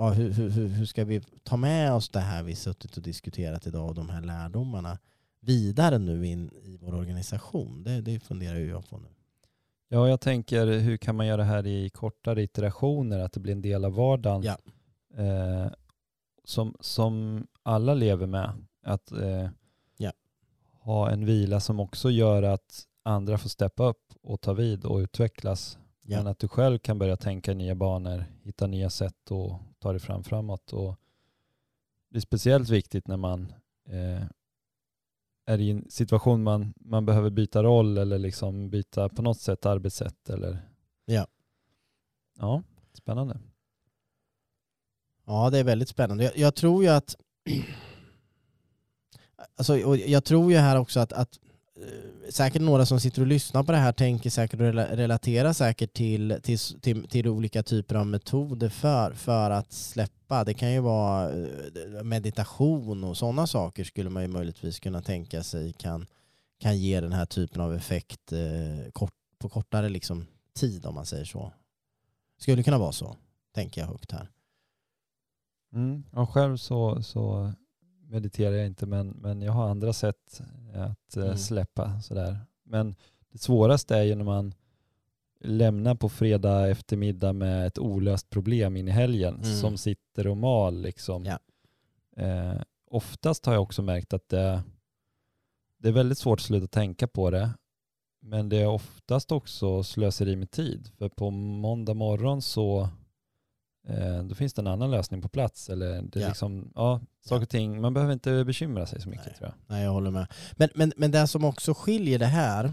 [0.00, 3.66] Ja, hur, hur, hur ska vi ta med oss det här vi suttit och diskuterat
[3.66, 4.98] idag och de här lärdomarna
[5.40, 7.82] vidare nu in i vår organisation?
[7.82, 9.08] Det, det funderar ju jag på nu.
[9.88, 13.52] Ja, jag tänker hur kan man göra det här i kortare iterationer, att det blir
[13.52, 14.56] en del av vardagen Ja.
[15.24, 15.72] eh,
[16.44, 18.52] som, som alla lever med.
[18.82, 19.48] Att eh,
[19.96, 20.12] Ja.
[20.80, 24.98] ha en vila som också gör att andra får steppa upp och ta vid och
[24.98, 25.78] utvecklas.
[26.02, 26.16] Ja.
[26.18, 29.92] Men att du själv kan börja tänka i nya banor, hitta nya sätt och ta
[29.92, 30.72] dig fram framåt.
[30.72, 30.96] Och
[32.08, 33.52] det är speciellt viktigt när man
[33.88, 34.24] eh,
[35.46, 39.66] är i en situation man, man behöver byta roll eller liksom byta på något sätt
[39.66, 40.30] arbetssätt.
[40.30, 40.68] Eller...
[41.04, 41.26] Ja.
[42.38, 42.62] Ja,
[42.92, 43.38] spännande.
[45.24, 46.24] Ja, det är väldigt spännande.
[46.24, 47.16] Jag, jag tror ju att...
[49.56, 51.38] Alltså, och jag tror ju här också att, att
[51.80, 55.92] Eh, säkert några som sitter och lyssnar på det här tänker säkert och relaterar säkert
[55.92, 60.44] till, till, till, till olika typer av metoder för, för att släppa.
[60.44, 65.42] Det kan ju vara eh, meditation och sådana saker skulle man ju möjligtvis kunna tänka
[65.42, 66.06] sig kan,
[66.58, 71.06] kan ge den här typen av effekt eh, kort, på kortare liksom, tid om man
[71.06, 71.52] säger så.
[72.38, 73.16] Skulle kunna vara så,
[73.54, 74.28] tänker jag högt här.
[75.72, 76.04] Mm.
[76.12, 77.52] Ja, själv så, så
[78.08, 80.40] mediterar jag inte men, men jag har andra sätt
[80.74, 81.36] att eh, Mm.
[81.38, 82.38] släppa sådär.
[82.64, 82.94] Men
[83.32, 84.54] det svåraste är ju när man
[85.40, 89.44] lämnar på fredag eftermiddag med ett olöst problem in i helgen Mm.
[89.56, 91.24] som sitter och mal liksom.
[91.24, 91.38] Ja.
[92.16, 92.60] Eh,
[92.90, 94.62] oftast har jag också märkt att det,
[95.78, 97.50] det är väldigt svårt att sluta tänka på det.
[98.22, 100.90] Men det är oftast också slöseri med tid.
[100.98, 102.88] För på måndag morgon så
[104.28, 105.68] då finns det en annan lösning på plats.
[105.70, 106.28] Eller det är Ja.
[106.28, 109.34] liksom, ja, saker och ting, man behöver inte bekymra sig så mycket Nej.
[109.34, 109.76] tror jag.
[109.76, 110.26] Nej, jag håller med.
[110.56, 112.72] Men, men, men det som också skiljer det här,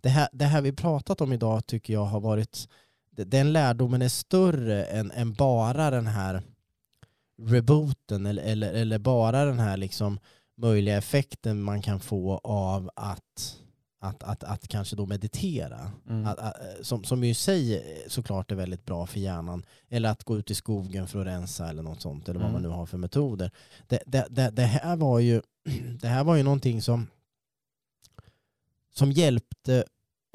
[0.00, 2.68] det här, det här vi pratat om idag tycker jag har varit,
[3.10, 6.42] den lärdomen är större än, än bara den här
[7.42, 10.18] rebooten eller, eller, eller bara den här liksom
[10.56, 13.56] möjliga effekten man kan få av att,
[14.02, 15.92] att, att, att kanske då meditera.
[16.08, 16.26] Mm.
[16.26, 19.64] Att, att, som, som ju i sig såklart är väldigt bra för hjärnan.
[19.88, 22.28] Eller att gå ut i skogen för att rensa eller något sånt.
[22.28, 22.62] Eller vad Mm.
[22.62, 23.50] man nu har för metoder.
[23.88, 25.42] Det, det, det, det, här var ju,
[26.00, 27.06] det här var ju någonting som,
[28.94, 29.84] som hjälpte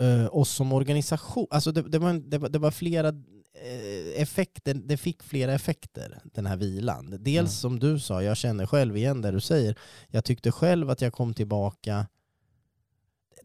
[0.01, 1.47] eh, oss som organisation.
[1.49, 6.57] Alltså det, var, en- det, var, flera eh, effekter, det fick flera effekter den här
[6.57, 7.09] vilan.
[7.19, 7.47] Dels Mm.
[7.47, 9.75] som du sa, jag känner själv igen det du säger.
[10.07, 12.07] Jag tyckte själv att jag kom tillbaka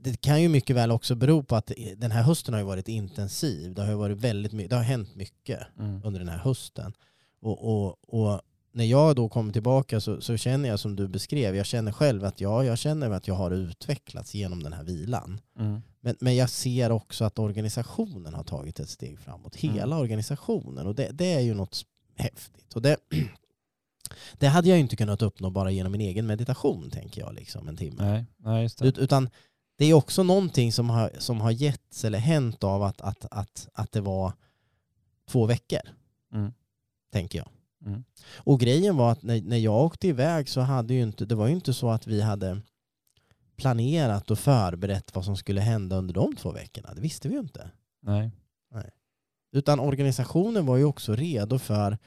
[0.02, 2.88] det kan ju mycket väl också bero på att den här hösten har ju varit
[2.88, 3.74] intensiv.
[3.74, 6.00] Det har varit väldigt mycket, det har hänt mycket Mm.
[6.04, 6.92] under den här hösten.
[7.40, 8.40] Och, och, och
[8.72, 12.24] när jag då kommer tillbaka så, så känner jag som du beskrev, jag känner själv
[12.24, 15.40] att ja, jag känner att jag har utvecklats genom den här vilan.
[15.58, 15.80] Mm.
[16.00, 19.56] Men, men jag ser också att organisationen har tagit ett steg framåt.
[19.56, 19.98] Hela Mm.
[19.98, 20.86] organisationen.
[20.86, 21.82] Och det, det är ju något
[22.16, 22.74] häftigt.
[22.74, 22.96] Och det,
[24.38, 27.76] det hade jag inte kunnat uppnå bara genom min egen meditation, tänker jag, liksom en
[27.76, 28.04] timme.
[28.04, 28.68] Nej, nej.
[28.88, 29.30] Ut, utan
[29.80, 33.68] det är också någonting som har, som har getts eller hänt av att, att, att,
[33.72, 34.32] att det var
[35.28, 35.80] två veckor,
[36.32, 36.52] Mm.
[37.12, 37.48] tänker jag.
[37.86, 38.04] Mm.
[38.36, 41.46] Och grejen var att när, när jag åkte iväg så hade ju inte, det var
[41.46, 42.60] ju inte så att vi hade
[43.56, 46.94] planerat och förberett vad som skulle hända under de två veckorna.
[46.94, 47.70] Det visste vi ju inte.
[48.70, 48.90] Nej.
[49.52, 51.98] Utan organisationen var ju också redo för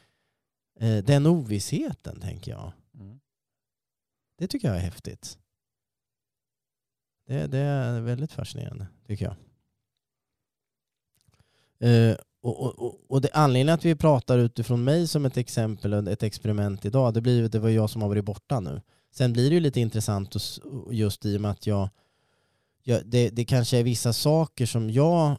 [0.79, 2.71] eh, den ovissheten, tänker jag.
[2.95, 3.19] Mm.
[4.37, 5.37] Det tycker jag är häftigt.
[7.27, 9.35] Det, det är väldigt fascinerande, tycker jag.
[11.89, 15.93] Eh, och och, och, och det, anledningen att vi pratar utifrån mig som ett exempel
[15.93, 18.81] och ett experiment idag, det, blir, ju- det var jag som har varit borta nu.
[19.11, 20.35] Sen blir det ju lite intressant
[20.91, 21.89] just i och med att jag,
[22.83, 25.37] jag det, det kanske är vissa saker som jag,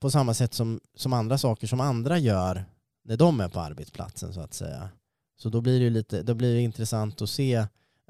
[0.00, 2.64] på samma sätt som, som andra saker som andra gör
[3.04, 4.88] när de är på arbetsplatsen så att säga.
[5.36, 7.66] Så då blir det, ju lite, då blir det intressant att se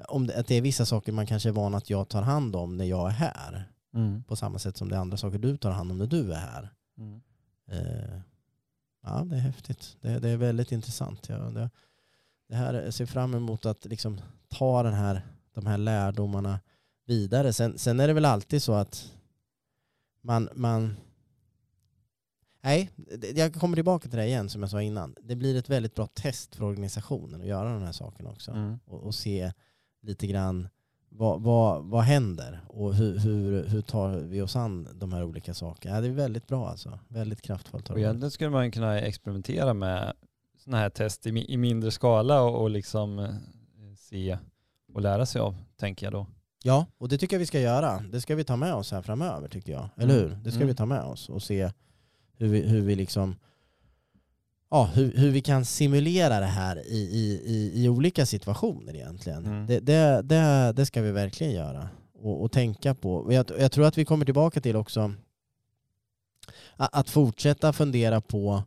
[0.07, 2.55] om det, att det är vissa saker man kanske är van att jag tar hand
[2.55, 3.71] om när jag är här.
[3.93, 4.23] Mm.
[4.23, 6.39] På samma sätt som det är andra saker du tar hand om när du är
[6.39, 6.73] här.
[6.97, 7.21] Mm.
[7.71, 8.21] Eh,
[9.03, 9.97] ja, det är häftigt.
[10.01, 11.29] Det, det är väldigt intressant.
[11.29, 11.69] Ja, det,
[12.49, 15.21] det här jag ser fram emot att liksom ta den här,
[15.53, 16.59] de här lärdomarna
[17.05, 17.53] vidare.
[17.53, 19.13] Sen, sen är det väl alltid så att
[20.21, 20.95] man, man
[22.63, 22.91] Nej,
[23.35, 25.15] jag kommer tillbaka till det igen som jag sa innan.
[25.21, 28.51] Det blir ett väldigt bra test för organisationen att göra de här sakerna också.
[28.51, 28.79] Mm.
[28.85, 29.51] Och, och se
[30.01, 30.67] lite grann
[31.09, 35.53] vad, vad, vad händer och hur, hur, hur tar vi oss an de här olika
[35.53, 35.95] sakerna.
[35.95, 36.99] Ja, det är väldigt bra alltså.
[37.07, 37.89] Väldigt kraftfullt.
[37.89, 40.13] Och egentligen skulle man kunna experimentera med
[40.57, 43.29] sådana här test i, i mindre skala och, och liksom eh,
[43.97, 44.37] se
[44.93, 46.27] och lära sig av, tänker jag då.
[46.63, 48.03] Ja, och det tycker jag vi ska göra.
[48.11, 49.89] Det ska vi ta med oss här framöver tycker jag.
[49.97, 50.29] Eller Mm.
[50.29, 50.37] hur?
[50.43, 50.67] Det ska Mm.
[50.67, 51.71] vi ta med oss och se
[52.37, 53.35] hur vi, hur vi liksom
[54.71, 59.45] Ja, hur, hur vi kan simulera det här i, i, i, i olika situationer egentligen.
[59.45, 59.67] Mm.
[59.67, 63.33] Det, det, det, det ska vi verkligen göra och, och tänka på.
[63.33, 65.13] Jag, jag tror att vi kommer tillbaka till också
[66.75, 68.63] att, att fortsätta fundera på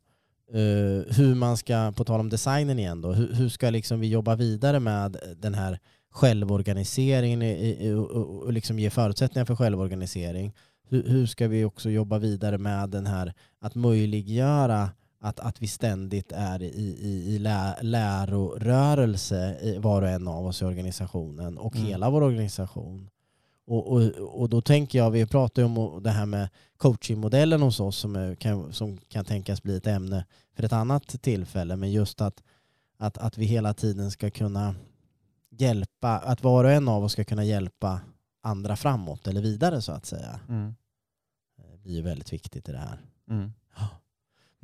[0.52, 4.08] eh, hur man ska, på tal om designen igen då, hur, hur ska liksom vi
[4.08, 5.78] jobba vidare med den här
[6.10, 10.52] självorganiseringen i, i, och, och, och liksom ge förutsättningar för självorganisering.
[10.88, 14.90] Hur, hur ska vi också jobba vidare med den här att möjliggöra
[15.24, 20.46] att, att vi ständigt är i, i, i lä, lärorörelse i var och en av
[20.46, 21.86] oss i organisationen och Mm.
[21.86, 23.10] hela vår organisation.
[23.66, 24.02] Och, och,
[24.40, 28.16] och då tänker jag, vi pratar ju om det här med coachingmodellen hos oss som,
[28.16, 32.42] är, kan, som kan tänkas bli ett ämne för ett annat tillfälle, men just att,
[32.98, 34.74] att, att vi hela tiden ska kunna
[35.50, 38.00] hjälpa, att var och en av oss ska kunna hjälpa
[38.42, 40.40] andra framåt eller vidare så att säga.
[40.48, 40.74] Mm.
[41.72, 42.98] Det blir ju väldigt viktigt i det här.
[43.30, 43.52] Mm.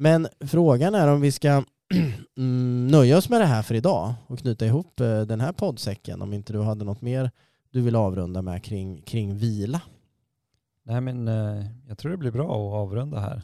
[0.03, 1.48] Men frågan är om vi ska
[2.36, 6.22] mm, nöja oss med det här för idag och knyta ihop eh, den här poddsäcken.
[6.22, 7.30] Om inte du hade något mer
[7.70, 9.80] du vill avrunda med kring, kring vila?
[10.82, 13.42] Nej men eh, jag tror det blir bra att avrunda här.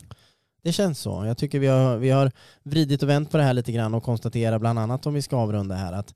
[0.63, 1.25] Det känns så.
[1.27, 2.33] Jag tycker vi har, vi har
[2.63, 5.37] vridit och vänt på det här lite grann och konstaterar bland annat om vi ska
[5.37, 6.15] avrunda här att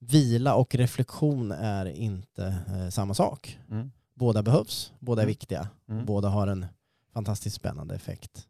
[0.00, 3.58] vila och reflektion är inte eh, samma sak.
[3.70, 3.90] Mm.
[4.14, 5.30] Båda behövs, båda är Mm.
[5.30, 6.06] viktiga, Mm.
[6.06, 6.66] båda har en
[7.14, 8.46] fantastiskt spännande effekt.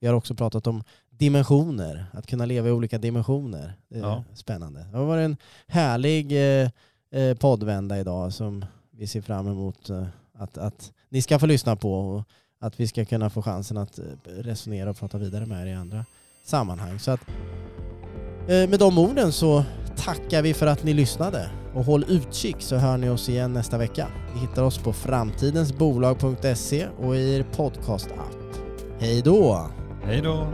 [0.00, 3.72] Vi har också pratat om dimensioner, att kunna leva i olika dimensioner.
[3.88, 4.24] Det är Ja.
[4.34, 4.86] spännande.
[4.90, 5.36] Det har varit en
[5.66, 6.70] härlig eh,
[7.14, 10.06] eh, poddvända idag som vi ser fram emot eh,
[10.38, 12.24] att, att ni ska få lyssna på och
[12.60, 16.04] att vi ska kunna få chansen att resonera och prata vidare med er i andra
[16.44, 16.98] sammanhang.
[16.98, 17.20] Så att,
[18.48, 19.64] eh, med de orden så
[19.96, 23.78] tackar vi för att ni lyssnade och håll utkik så hör ni oss igen nästa
[23.78, 24.06] vecka.
[24.34, 28.36] Ni hittar oss på framtidensbolag.se och i er podcast-app.
[29.00, 29.70] Hej då!
[30.06, 30.46] Hej då!